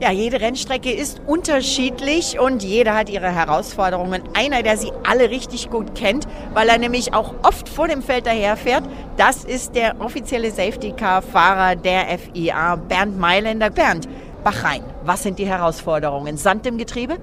Ja, 0.00 0.10
jede 0.10 0.40
Rennstrecke 0.40 0.92
ist 0.92 1.20
unterschiedlich 1.24 2.40
und 2.40 2.64
jeder 2.64 2.96
hat 2.96 3.08
ihre 3.08 3.32
Herausforderungen. 3.32 4.22
Einer, 4.34 4.64
der 4.64 4.76
sie 4.76 4.90
alle 5.04 5.30
richtig 5.30 5.70
gut 5.70 5.94
kennt, 5.94 6.26
weil 6.52 6.68
er 6.68 6.78
nämlich 6.78 7.14
auch 7.14 7.34
oft 7.44 7.68
vor 7.68 7.86
dem 7.86 8.02
Feld 8.02 8.26
daherfährt, 8.26 8.82
das 9.16 9.44
ist 9.44 9.76
der 9.76 10.00
offizielle 10.00 10.50
Safety-Car-Fahrer 10.50 11.76
der 11.76 12.18
FIA, 12.18 12.74
Bernd 12.74 13.18
Mailänder. 13.18 13.70
Bernd, 13.70 14.08
Bachrhein, 14.42 14.82
was 15.04 15.22
sind 15.22 15.38
die 15.38 15.46
Herausforderungen? 15.46 16.36
Sand 16.38 16.66
im 16.66 16.76
Getriebe? 16.76 17.18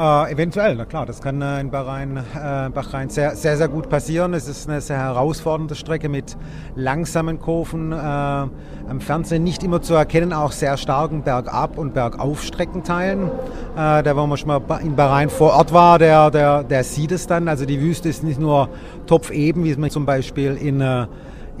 Äh, 0.00 0.32
eventuell, 0.32 0.76
na 0.76 0.86
klar, 0.86 1.04
das 1.04 1.20
kann 1.20 1.42
äh, 1.42 1.60
in 1.60 1.70
Bahrain, 1.70 2.16
äh, 2.16 2.70
Bahrain 2.70 3.10
sehr, 3.10 3.36
sehr, 3.36 3.58
sehr 3.58 3.68
gut 3.68 3.90
passieren. 3.90 4.32
Es 4.32 4.48
ist 4.48 4.66
eine 4.66 4.80
sehr 4.80 4.96
herausfordernde 4.96 5.74
Strecke 5.74 6.08
mit 6.08 6.38
langsamen 6.74 7.38
Kurven, 7.38 7.92
äh, 7.92 7.94
am 7.94 9.00
Fernsehen 9.00 9.44
nicht 9.44 9.62
immer 9.62 9.82
zu 9.82 9.92
erkennen, 9.92 10.32
auch 10.32 10.52
sehr 10.52 10.78
starken 10.78 11.22
Bergab- 11.22 11.76
und 11.76 11.92
Bergaufstreckenteilen. 11.92 13.30
Äh, 13.76 14.02
der, 14.02 14.16
wo 14.16 14.26
man 14.26 14.38
schon 14.38 14.48
mal 14.48 14.62
in 14.82 14.96
Bahrain 14.96 15.28
vor 15.28 15.52
Ort 15.52 15.74
war, 15.74 15.98
der, 15.98 16.30
der, 16.30 16.64
der 16.64 16.82
sieht 16.82 17.12
es 17.12 17.26
dann. 17.26 17.46
Also 17.46 17.66
die 17.66 17.82
Wüste 17.82 18.08
ist 18.08 18.24
nicht 18.24 18.40
nur 18.40 18.70
topfeben, 19.06 19.64
wie 19.64 19.76
man 19.76 19.90
zum 19.90 20.06
Beispiel 20.06 20.56
in 20.56 20.80
äh, 20.80 21.08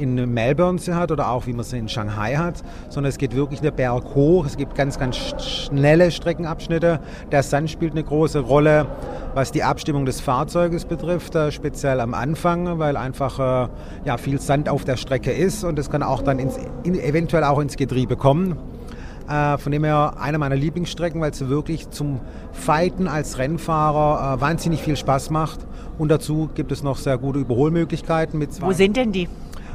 in 0.00 0.32
Melbourne 0.32 0.80
hat 0.94 1.12
oder 1.12 1.30
auch 1.30 1.46
wie 1.46 1.52
man 1.52 1.64
sie 1.64 1.78
in 1.78 1.88
Shanghai 1.88 2.36
hat, 2.36 2.62
sondern 2.88 3.10
es 3.10 3.18
geht 3.18 3.34
wirklich 3.34 3.60
der 3.60 3.70
Berg 3.70 4.14
hoch. 4.14 4.46
Es 4.46 4.56
gibt 4.56 4.74
ganz, 4.74 4.98
ganz 4.98 5.16
schnelle 5.16 6.10
Streckenabschnitte. 6.10 7.00
Der 7.30 7.42
Sand 7.42 7.70
spielt 7.70 7.92
eine 7.92 8.02
große 8.02 8.40
Rolle, 8.40 8.86
was 9.34 9.52
die 9.52 9.62
Abstimmung 9.62 10.06
des 10.06 10.20
Fahrzeuges 10.20 10.84
betrifft, 10.84 11.34
äh, 11.34 11.52
speziell 11.52 12.00
am 12.00 12.14
Anfang, 12.14 12.78
weil 12.78 12.96
einfach 12.96 13.38
äh, 13.66 13.68
ja, 14.04 14.16
viel 14.16 14.40
Sand 14.40 14.68
auf 14.68 14.84
der 14.84 14.96
Strecke 14.96 15.32
ist 15.32 15.64
und 15.64 15.78
es 15.78 15.90
kann 15.90 16.02
auch 16.02 16.22
dann 16.22 16.38
ins, 16.38 16.58
in, 16.82 16.98
eventuell 16.98 17.44
auch 17.44 17.58
ins 17.60 17.76
Getriebe 17.76 18.16
kommen. 18.16 18.56
Äh, 19.28 19.58
von 19.58 19.70
dem 19.70 19.84
her 19.84 20.14
eine 20.20 20.38
meiner 20.38 20.56
Lieblingsstrecken, 20.56 21.20
weil 21.20 21.30
es 21.30 21.48
wirklich 21.48 21.90
zum 21.90 22.20
Fighten 22.52 23.06
als 23.06 23.38
Rennfahrer 23.38 24.40
wahnsinnig 24.40 24.82
viel 24.82 24.96
Spaß 24.96 25.30
macht. 25.30 25.60
Und 25.98 26.08
dazu 26.08 26.48
gibt 26.54 26.72
es 26.72 26.82
noch 26.82 26.96
sehr 26.96 27.18
gute 27.18 27.38
Überholmöglichkeiten. 27.38 28.38
Mit 28.38 28.60
Wo 28.60 28.72
sind 28.72 28.96
denn 28.96 29.12
die? 29.12 29.28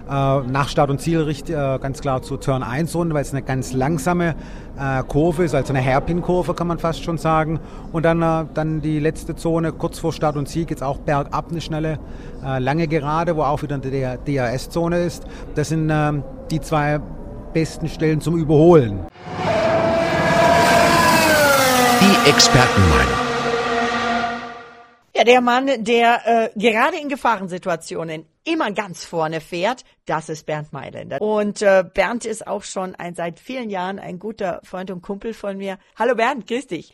Äh, 0.07 0.11
nach 0.11 0.69
Start 0.69 0.89
und 0.89 1.01
Ziel 1.01 1.21
richtig, 1.21 1.55
äh, 1.55 1.79
ganz 1.79 1.99
klar 2.01 2.21
zur 2.21 2.39
Turn 2.39 2.61
1 2.61 2.95
Runde, 2.95 3.15
weil 3.15 3.23
es 3.23 3.31
eine 3.31 3.41
ganz 3.41 3.73
langsame 3.73 4.35
äh, 4.77 5.01
Kurve 5.07 5.43
ist, 5.43 5.55
also 5.55 5.73
eine 5.73 5.83
Hairpin-Kurve 5.83 6.53
kann 6.53 6.67
man 6.67 6.77
fast 6.77 7.03
schon 7.03 7.17
sagen. 7.17 7.59
Und 7.91 8.03
dann, 8.03 8.49
dann 8.53 8.81
die 8.81 8.99
letzte 8.99 9.35
Zone, 9.35 9.71
kurz 9.71 9.99
vor 9.99 10.13
Start 10.13 10.35
und 10.35 10.47
Ziel, 10.47 10.65
geht 10.65 10.77
es 10.77 10.83
auch 10.83 10.97
bergab 10.97 11.47
eine 11.49 11.61
schnelle, 11.61 11.99
lange 12.59 12.87
Gerade, 12.87 13.35
wo 13.35 13.43
auch 13.43 13.63
wieder 13.63 13.79
eine 13.81 14.17
DRS-Zone 14.17 15.03
ist. 15.03 15.23
Das 15.55 15.69
sind 15.69 15.89
ähm, 15.91 16.23
die 16.51 16.61
zwei 16.61 16.99
besten 17.53 17.87
Stellen 17.87 18.21
zum 18.21 18.37
Überholen. 18.37 18.99
Die 22.01 22.29
Expertenmeinung. 22.29 23.24
Ja, 25.17 25.23
der 25.23 25.39
Mann, 25.39 25.85
der 25.85 26.51
äh, 26.53 26.59
gerade 26.59 26.97
in 26.97 27.07
Gefahrensituationen 27.07 28.25
immer 28.43 28.71
ganz 28.71 29.05
vorne 29.05 29.39
fährt, 29.39 29.85
das 30.05 30.27
ist 30.27 30.45
Bernd 30.45 30.73
Mailänder. 30.73 31.21
Und 31.21 31.61
äh, 31.61 31.85
Bernd 31.93 32.25
ist 32.25 32.45
auch 32.45 32.63
schon 32.63 32.95
ein 32.95 33.15
seit 33.15 33.39
vielen 33.39 33.69
Jahren 33.69 33.97
ein 33.97 34.19
guter 34.19 34.59
Freund 34.65 34.91
und 34.91 35.01
Kumpel 35.01 35.33
von 35.33 35.57
mir. 35.57 35.77
Hallo 35.95 36.15
Bernd, 36.15 36.47
grüß 36.47 36.67
dich. 36.67 36.93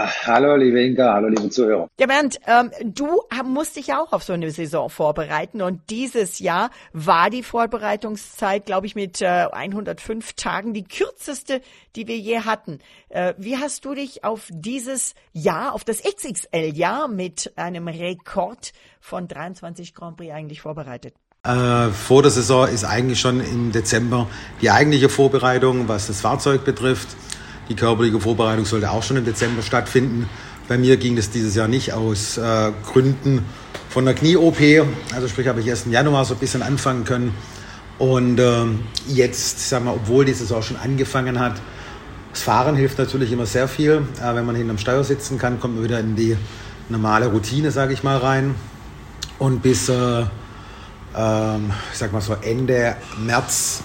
Ach, 0.00 0.14
hallo, 0.26 0.54
liebe 0.54 0.80
Inka, 0.80 1.12
hallo, 1.12 1.26
liebe 1.26 1.50
Zuhörer. 1.50 1.88
Ja, 1.98 2.06
Bernd, 2.06 2.38
ähm, 2.46 2.70
du 2.84 3.20
musst 3.44 3.74
dich 3.74 3.88
ja 3.88 4.00
auch 4.00 4.12
auf 4.12 4.22
so 4.22 4.32
eine 4.32 4.52
Saison 4.52 4.88
vorbereiten 4.88 5.60
und 5.60 5.90
dieses 5.90 6.38
Jahr 6.38 6.70
war 6.92 7.30
die 7.30 7.42
Vorbereitungszeit, 7.42 8.64
glaube 8.64 8.86
ich, 8.86 8.94
mit 8.94 9.20
äh, 9.20 9.48
105 9.50 10.34
Tagen 10.34 10.72
die 10.72 10.84
kürzeste, 10.84 11.62
die 11.96 12.06
wir 12.06 12.16
je 12.16 12.42
hatten. 12.42 12.78
Äh, 13.08 13.34
wie 13.38 13.56
hast 13.56 13.84
du 13.86 13.94
dich 13.94 14.22
auf 14.22 14.46
dieses 14.52 15.14
Jahr, 15.32 15.74
auf 15.74 15.82
das 15.82 16.00
XXL-Jahr 16.04 17.08
mit 17.08 17.52
einem 17.56 17.88
Rekord 17.88 18.70
von 19.00 19.26
23 19.26 19.96
Grand 19.96 20.16
Prix 20.16 20.32
eigentlich 20.32 20.60
vorbereitet? 20.60 21.14
Äh, 21.42 21.88
vor 21.88 22.22
der 22.22 22.30
Saison 22.30 22.68
ist 22.68 22.84
eigentlich 22.84 23.18
schon 23.18 23.40
im 23.40 23.72
Dezember 23.72 24.28
die 24.60 24.70
eigentliche 24.70 25.08
Vorbereitung, 25.08 25.88
was 25.88 26.06
das 26.06 26.20
Fahrzeug 26.20 26.64
betrifft. 26.64 27.08
Die 27.68 27.74
körperliche 27.74 28.18
Vorbereitung 28.18 28.64
sollte 28.64 28.90
auch 28.90 29.02
schon 29.02 29.18
im 29.18 29.24
Dezember 29.24 29.62
stattfinden. 29.62 30.28
Bei 30.68 30.78
mir 30.78 30.96
ging 30.96 31.16
das 31.16 31.30
dieses 31.30 31.54
Jahr 31.54 31.68
nicht 31.68 31.92
aus 31.92 32.38
äh, 32.38 32.72
Gründen 32.90 33.44
von 33.90 34.04
der 34.04 34.14
Knie-OP. 34.14 34.58
Also 35.14 35.28
sprich, 35.28 35.48
habe 35.48 35.60
ich 35.60 35.66
erst 35.66 35.86
im 35.86 35.92
Januar 35.92 36.24
so 36.24 36.34
ein 36.34 36.40
bisschen 36.40 36.62
anfangen 36.62 37.04
können. 37.04 37.34
Und 37.98 38.38
ähm, 38.38 38.80
jetzt, 39.06 39.68
sagen 39.68 39.84
wir, 39.86 39.94
obwohl 39.94 40.24
die 40.24 40.32
Saison 40.32 40.62
schon 40.62 40.76
angefangen 40.76 41.40
hat, 41.40 41.60
das 42.32 42.42
Fahren 42.42 42.76
hilft 42.76 42.98
natürlich 42.98 43.32
immer 43.32 43.46
sehr 43.46 43.68
viel. 43.68 44.02
Äh, 44.22 44.34
wenn 44.34 44.46
man 44.46 44.54
hinterm 44.54 44.78
Steuer 44.78 45.04
sitzen 45.04 45.38
kann, 45.38 45.60
kommt 45.60 45.74
man 45.74 45.84
wieder 45.84 46.00
in 46.00 46.16
die 46.16 46.36
normale 46.88 47.26
Routine, 47.26 47.70
sage 47.70 47.92
ich 47.92 48.02
mal, 48.02 48.16
rein. 48.16 48.54
Und 49.38 49.62
bis, 49.62 49.88
äh, 49.88 50.24
ähm, 51.16 51.70
ich 51.92 51.98
sag 51.98 52.12
mal 52.12 52.20
so 52.20 52.34
Ende 52.40 52.96
März 53.18 53.82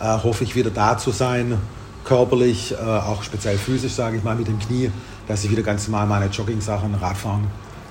äh, 0.00 0.04
hoffe 0.04 0.44
ich 0.44 0.54
wieder 0.54 0.70
da 0.70 0.96
zu 0.96 1.10
sein 1.10 1.58
körperlich, 2.06 2.72
äh, 2.72 2.76
auch 2.76 3.22
speziell 3.22 3.58
physisch, 3.58 3.92
sage 3.92 4.16
ich 4.16 4.22
mal, 4.24 4.36
mit 4.36 4.48
dem 4.48 4.58
Knie, 4.58 4.90
dass 5.28 5.44
ich 5.44 5.50
wieder 5.50 5.62
ganz 5.62 5.88
normal 5.88 6.06
meine 6.06 6.26
Jogging-Sachen, 6.26 6.94
Radfahren 6.94 7.48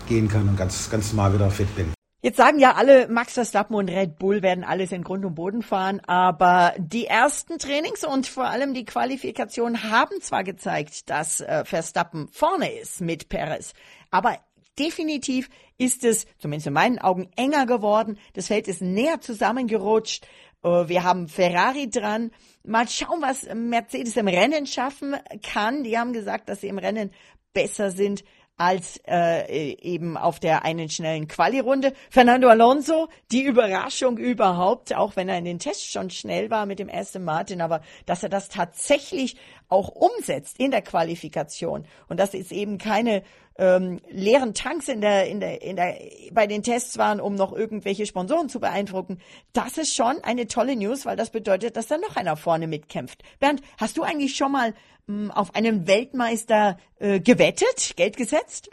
gehen 0.08 0.28
kann 0.28 0.48
und 0.48 0.58
ganz, 0.58 0.90
ganz 0.90 1.12
normal 1.12 1.34
wieder 1.34 1.52
fit 1.52 1.74
bin. 1.76 1.94
Jetzt 2.22 2.38
sagen 2.38 2.58
ja 2.58 2.74
alle, 2.74 3.08
Max 3.08 3.34
Verstappen 3.34 3.76
und 3.76 3.88
Red 3.88 4.18
Bull 4.18 4.42
werden 4.42 4.64
alles 4.64 4.92
in 4.92 5.04
Grund 5.04 5.26
und 5.26 5.36
Boden 5.36 5.62
fahren, 5.62 6.02
aber 6.08 6.74
die 6.80 7.06
ersten 7.06 7.60
Trainings 7.60 8.04
und 8.04 8.26
vor 8.26 8.46
allem 8.46 8.74
die 8.74 8.86
Qualifikation 8.86 9.84
haben 9.84 10.20
zwar 10.22 10.44
gezeigt, 10.44 11.10
dass 11.12 11.42
äh, 11.42 11.64
Verstappen 11.66 12.28
vorne 12.32 12.72
ist 12.80 13.00
mit 13.00 13.30
Perez, 13.30 13.74
aber 14.10 14.40
definitiv 14.80 15.50
ist 15.78 16.04
es, 16.04 16.26
zumindest 16.40 16.68
in 16.68 16.74
meinen 16.74 17.00
Augen, 17.00 17.30
enger 17.36 17.66
geworden. 17.66 18.18
Das 18.34 18.48
Feld 18.48 18.68
ist 18.68 18.82
näher 18.82 19.22
zusammengerutscht. 19.22 20.26
Äh, 20.66 20.90
wir 20.90 21.04
haben 21.04 21.28
Ferrari 21.28 21.90
dran. 21.90 22.32
Mal 22.64 22.88
schauen, 22.90 23.22
was 23.22 23.48
Mercedes 23.54 24.18
im 24.18 24.28
Rennen 24.28 24.66
schaffen 24.66 25.16
kann. 25.44 25.84
Die 25.84 25.98
haben 25.98 26.14
gesagt, 26.14 26.50
dass 26.50 26.62
sie 26.62 26.68
im 26.68 26.80
Rennen 26.80 27.12
besser 27.54 27.92
sind 27.92 28.24
als 28.58 29.02
äh, 29.06 29.74
eben 29.82 30.16
auf 30.16 30.40
der 30.40 30.64
einen 30.64 30.90
schnellen 30.90 31.28
Quali-Runde. 31.28 31.94
Fernando 32.10 32.48
Alonso, 32.48 33.10
die 33.32 33.44
Überraschung 33.44 34.18
überhaupt, 34.18 34.96
auch 34.96 35.18
wenn 35.18 35.28
er 35.28 35.38
in 35.38 35.46
den 35.46 35.60
Tests 35.60 35.92
schon 35.92 36.10
schnell 36.10 36.50
war 36.50 36.66
mit 36.66 36.80
dem 36.80 36.90
Aston 36.90 37.26
Martin, 37.26 37.60
aber 37.60 37.82
dass 38.06 38.24
er 38.24 38.30
das 38.30 38.48
tatsächlich 38.48 39.36
auch 39.70 39.90
umsetzt 39.90 40.60
in 40.60 40.72
der 40.72 40.82
Qualifikation 40.82 41.86
und 42.08 42.20
dass 42.20 42.34
es 42.34 42.52
eben 42.52 42.78
keine 42.78 43.24
ähm, 43.58 44.00
leeren 44.10 44.54
Tanks 44.54 44.88
in 44.88 45.02
der, 45.02 45.28
in 45.28 45.40
der, 45.40 45.62
in 45.62 45.76
der, 45.76 45.96
bei 46.32 46.46
den 46.48 46.64
Tests 46.64 46.98
waren, 46.98 47.22
um 47.22 47.36
noch 47.36 47.54
irgendwelche 47.54 48.06
Sponsoren 48.06 48.50
zu 48.50 48.60
beeindrucken. 48.60 49.20
Das 49.54 49.78
ist 49.78 49.96
schon 49.96 50.18
eine 50.24 50.48
tolle 50.48 50.76
News, 50.76 51.06
weil 51.06 51.16
das 51.16 51.30
bedeutet, 51.30 51.78
dass 51.78 51.88
da 51.88 51.98
noch 51.98 52.16
einer 52.16 52.36
vorne 52.36 52.68
mitkämpft. 52.68 53.24
Bernd, 53.40 53.62
hast 53.78 53.98
du 53.98 54.04
eigentlich 54.04 54.36
schon 54.36 54.52
mal 54.52 54.74
mh, 55.08 55.34
auf 55.34 55.56
einen 55.56 55.88
Weltmeister 55.88 56.78
äh, 57.00 57.20
gewettet, 57.20 57.94
Geld 57.96 58.18
gesetzt? 58.18 58.70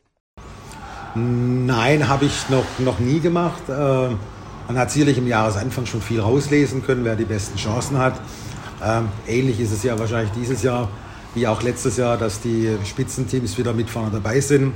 Nein, 1.15 2.09
habe 2.09 2.25
ich 2.25 2.49
noch, 2.49 2.65
noch 2.79 2.99
nie 2.99 3.21
gemacht. 3.21 3.69
Äh, 3.69 3.73
man 3.73 4.79
hat 4.79 4.91
sicherlich 4.91 5.19
im 5.19 5.27
Jahresanfang 5.27 5.87
schon 5.87 6.01
viel 6.01 6.21
rauslesen 6.21 6.83
können, 6.83 7.05
wer 7.05 7.17
die 7.17 7.25
besten 7.25 7.57
Chancen 7.59 7.99
hat. 7.99 8.19
Ähm, 8.85 9.09
ähnlich 9.29 9.61
ist 9.61 9.73
es 9.73 9.83
ja 9.83 9.99
wahrscheinlich 9.99 10.33
dieses 10.33 10.63
Jahr 10.63 10.89
wie 11.35 11.47
auch 11.47 11.63
letztes 11.63 11.97
Jahr, 11.97 12.17
dass 12.17 12.41
die 12.41 12.77
Spitzenteams 12.85 13.57
wieder 13.57 13.73
mit 13.73 13.89
vorne 13.89 14.11
dabei 14.11 14.41
sind. 14.41 14.75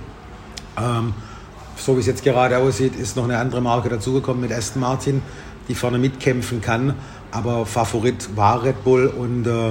Ähm, 0.79 1.12
so 1.77 1.97
wie 1.97 2.01
es 2.01 2.07
jetzt 2.07 2.23
gerade 2.25 2.57
aussieht, 2.59 2.97
ist 2.97 3.16
noch 3.16 3.25
eine 3.25 3.38
andere 3.38 3.61
Marke 3.61 3.88
dazugekommen 3.88 4.40
mit 4.40 4.53
Aston 4.53 4.81
Martin, 4.81 5.23
die 5.69 5.75
vorne 5.75 5.99
mitkämpfen 5.99 6.61
kann. 6.61 6.95
Aber 7.31 7.66
Favorit 7.66 8.35
war 8.37 8.62
Red 8.62 8.83
Bull 8.85 9.09
und 9.09 9.47
äh, 9.47 9.71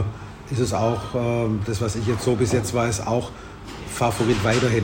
ist 0.52 0.60
es 0.60 0.74
auch, 0.74 1.16
äh, 1.16 1.50
das 1.66 1.82
was 1.82 1.96
ich 1.96 2.06
jetzt 2.06 2.24
so 2.24 2.36
bis 2.36 2.52
jetzt 2.52 2.74
weiß, 2.74 3.08
auch 3.08 3.32
Favorit 3.92 4.44
weiterhin. 4.44 4.84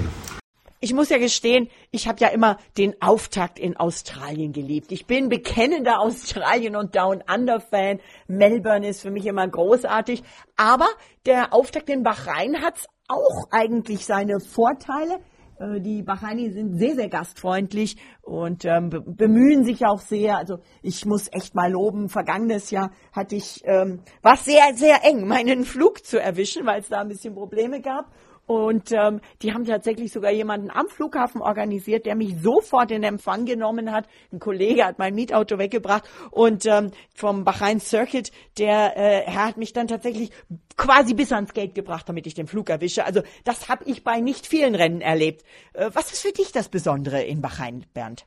Ich 0.83 0.95
muss 0.95 1.09
ja 1.09 1.19
gestehen, 1.19 1.69
ich 1.91 2.07
habe 2.07 2.17
ja 2.21 2.29
immer 2.29 2.57
den 2.75 2.99
Auftakt 3.03 3.59
in 3.59 3.77
Australien 3.77 4.51
geliebt. 4.51 4.91
Ich 4.91 5.05
bin 5.05 5.29
bekennender 5.29 5.99
Australien- 5.99 6.75
und 6.75 6.95
Down-Under-Fan. 6.95 7.99
Melbourne 8.27 8.87
ist 8.87 9.01
für 9.01 9.11
mich 9.11 9.27
immer 9.27 9.47
großartig. 9.47 10.23
Aber 10.57 10.87
der 11.27 11.53
Auftakt 11.53 11.87
in 11.87 12.01
Bahrain 12.01 12.63
hat 12.63 12.87
auch 13.07 13.51
eigentlich 13.51 14.07
seine 14.07 14.39
Vorteile. 14.39 15.19
Äh, 15.59 15.81
die 15.81 16.01
Bahraini 16.01 16.51
sind 16.51 16.79
sehr, 16.79 16.95
sehr 16.95 17.09
gastfreundlich 17.09 17.97
und 18.23 18.65
ähm, 18.65 18.89
bemühen 18.89 19.63
sich 19.63 19.85
auch 19.85 19.99
sehr. 19.99 20.37
Also 20.37 20.57
ich 20.81 21.05
muss 21.05 21.27
echt 21.31 21.53
mal 21.53 21.71
loben. 21.71 22.09
Vergangenes 22.09 22.71
Jahr 22.71 22.89
hatte 23.11 23.35
ich 23.35 23.61
ähm, 23.65 24.01
war 24.23 24.35
sehr, 24.35 24.73
sehr 24.73 25.03
eng, 25.03 25.27
meinen 25.27 25.63
Flug 25.63 26.03
zu 26.03 26.19
erwischen, 26.19 26.65
weil 26.65 26.79
es 26.79 26.89
da 26.89 27.01
ein 27.01 27.09
bisschen 27.09 27.35
Probleme 27.35 27.81
gab. 27.81 28.11
Und 28.47 28.91
ähm, 28.91 29.21
die 29.41 29.53
haben 29.53 29.65
tatsächlich 29.65 30.11
sogar 30.11 30.31
jemanden 30.31 30.69
am 30.71 30.87
Flughafen 30.87 31.41
organisiert, 31.41 32.05
der 32.05 32.15
mich 32.15 32.35
sofort 32.41 32.91
in 32.91 33.03
Empfang 33.03 33.45
genommen 33.45 33.91
hat. 33.91 34.07
Ein 34.31 34.39
Kollege 34.39 34.85
hat 34.85 34.99
mein 34.99 35.15
Mietauto 35.15 35.57
weggebracht 35.57 36.03
und 36.31 36.65
ähm, 36.65 36.91
vom 37.13 37.45
Bahrain 37.45 37.79
Circuit, 37.79 38.31
der 38.57 38.97
äh, 38.97 39.21
Herr 39.25 39.45
hat 39.45 39.57
mich 39.57 39.73
dann 39.73 39.87
tatsächlich 39.87 40.31
quasi 40.75 41.13
bis 41.13 41.31
ans 41.31 41.53
Gate 41.53 41.75
gebracht, 41.75 42.09
damit 42.09 42.27
ich 42.27 42.33
den 42.33 42.47
Flug 42.47 42.69
erwische. 42.69 43.05
Also 43.05 43.21
das 43.43 43.69
habe 43.69 43.85
ich 43.85 44.03
bei 44.03 44.19
nicht 44.19 44.47
vielen 44.47 44.75
Rennen 44.75 45.01
erlebt. 45.01 45.43
Äh, 45.73 45.91
was 45.93 46.11
ist 46.11 46.21
für 46.21 46.31
dich 46.31 46.51
das 46.51 46.67
Besondere 46.69 47.21
in 47.21 47.41
Bahrain, 47.41 47.85
Bernd? 47.93 48.25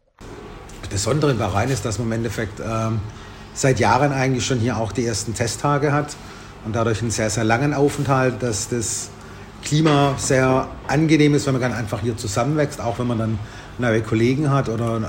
Das 0.80 0.88
Besondere 0.88 1.32
in 1.32 1.38
Bahrain 1.38 1.68
ist, 1.68 1.84
dass 1.84 1.98
man 1.98 2.06
im 2.08 2.12
Endeffekt 2.12 2.60
ähm, 2.60 3.00
seit 3.54 3.78
Jahren 3.78 4.12
eigentlich 4.12 4.46
schon 4.46 4.58
hier 4.58 4.78
auch 4.78 4.92
die 4.92 5.04
ersten 5.04 5.34
Testtage 5.34 5.92
hat 5.92 6.16
und 6.64 6.74
dadurch 6.74 7.00
einen 7.02 7.10
sehr, 7.10 7.30
sehr 7.30 7.44
langen 7.44 7.74
Aufenthalt, 7.74 8.42
dass 8.42 8.68
das 8.68 9.10
Klima 9.64 10.14
sehr 10.18 10.68
angenehm 10.86 11.34
ist, 11.34 11.46
wenn 11.46 11.54
man 11.54 11.62
dann 11.62 11.72
einfach 11.72 12.00
hier 12.00 12.16
zusammenwächst, 12.16 12.80
auch 12.80 12.98
wenn 12.98 13.06
man 13.06 13.18
dann 13.18 13.38
neue 13.78 14.02
Kollegen 14.02 14.50
hat 14.50 14.68
oder 14.68 15.00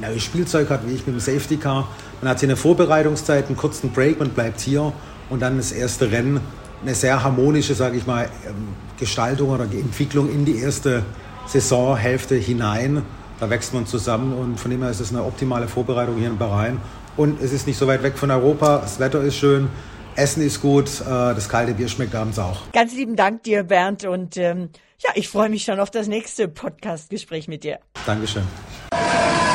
neues 0.00 0.22
Spielzeug 0.22 0.68
hat, 0.70 0.86
wie 0.86 0.92
ich 0.92 1.06
mit 1.06 1.16
dem 1.16 1.20
Safety 1.20 1.56
Car. 1.56 1.88
Man 2.20 2.30
hat 2.30 2.40
hier 2.40 2.48
eine 2.48 2.56
Vorbereitungszeit, 2.56 3.46
einen 3.46 3.56
kurzen 3.56 3.92
Break, 3.92 4.18
man 4.18 4.30
bleibt 4.30 4.60
hier 4.60 4.92
und 5.30 5.40
dann 5.40 5.56
das 5.56 5.72
erste 5.72 6.10
Rennen. 6.10 6.40
Eine 6.82 6.94
sehr 6.94 7.22
harmonische, 7.22 7.74
sage 7.74 7.96
ich 7.96 8.06
mal, 8.06 8.28
ähm, 8.46 8.68
Gestaltung 8.98 9.50
oder 9.50 9.64
Entwicklung 9.64 10.30
in 10.30 10.44
die 10.44 10.58
erste 10.58 11.02
Saisonhälfte 11.46 12.34
hinein. 12.34 13.02
Da 13.40 13.50
wächst 13.50 13.72
man 13.72 13.86
zusammen 13.86 14.32
und 14.32 14.60
von 14.60 14.70
dem 14.70 14.82
her 14.82 14.90
ist 14.90 15.00
es 15.00 15.10
eine 15.10 15.22
optimale 15.22 15.68
Vorbereitung 15.68 16.16
hier 16.16 16.28
in 16.28 16.38
Bahrain. 16.38 16.78
Und 17.16 17.40
es 17.42 17.52
ist 17.52 17.66
nicht 17.66 17.78
so 17.78 17.86
weit 17.86 18.02
weg 18.02 18.18
von 18.18 18.30
Europa, 18.30 18.78
das 18.78 19.00
Wetter 19.00 19.22
ist 19.22 19.36
schön. 19.36 19.68
Essen 20.16 20.42
ist 20.42 20.60
gut, 20.60 20.88
äh, 21.02 21.04
das 21.04 21.48
kalte 21.48 21.74
Bier 21.74 21.88
schmeckt 21.88 22.14
abends 22.14 22.38
auch. 22.38 22.72
Ganz 22.72 22.94
lieben 22.94 23.16
Dank 23.16 23.42
dir, 23.42 23.62
Bernd. 23.62 24.04
Und 24.04 24.36
ähm, 24.36 24.70
ja, 24.98 25.10
ich 25.14 25.28
freue 25.28 25.50
mich 25.50 25.64
schon 25.64 25.78
auf 25.78 25.90
das 25.90 26.08
nächste 26.08 26.48
Podcast-Gespräch 26.48 27.48
mit 27.48 27.64
dir. 27.64 27.78
Dankeschön. 28.06 28.42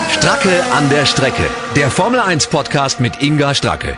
Stracke 0.10 0.64
an 0.72 0.90
der 0.90 1.06
Strecke. 1.06 1.44
Der 1.76 1.90
Formel 1.90 2.20
1 2.20 2.48
Podcast 2.48 3.00
mit 3.00 3.22
Inga 3.24 3.56
Stracke. 3.56 3.98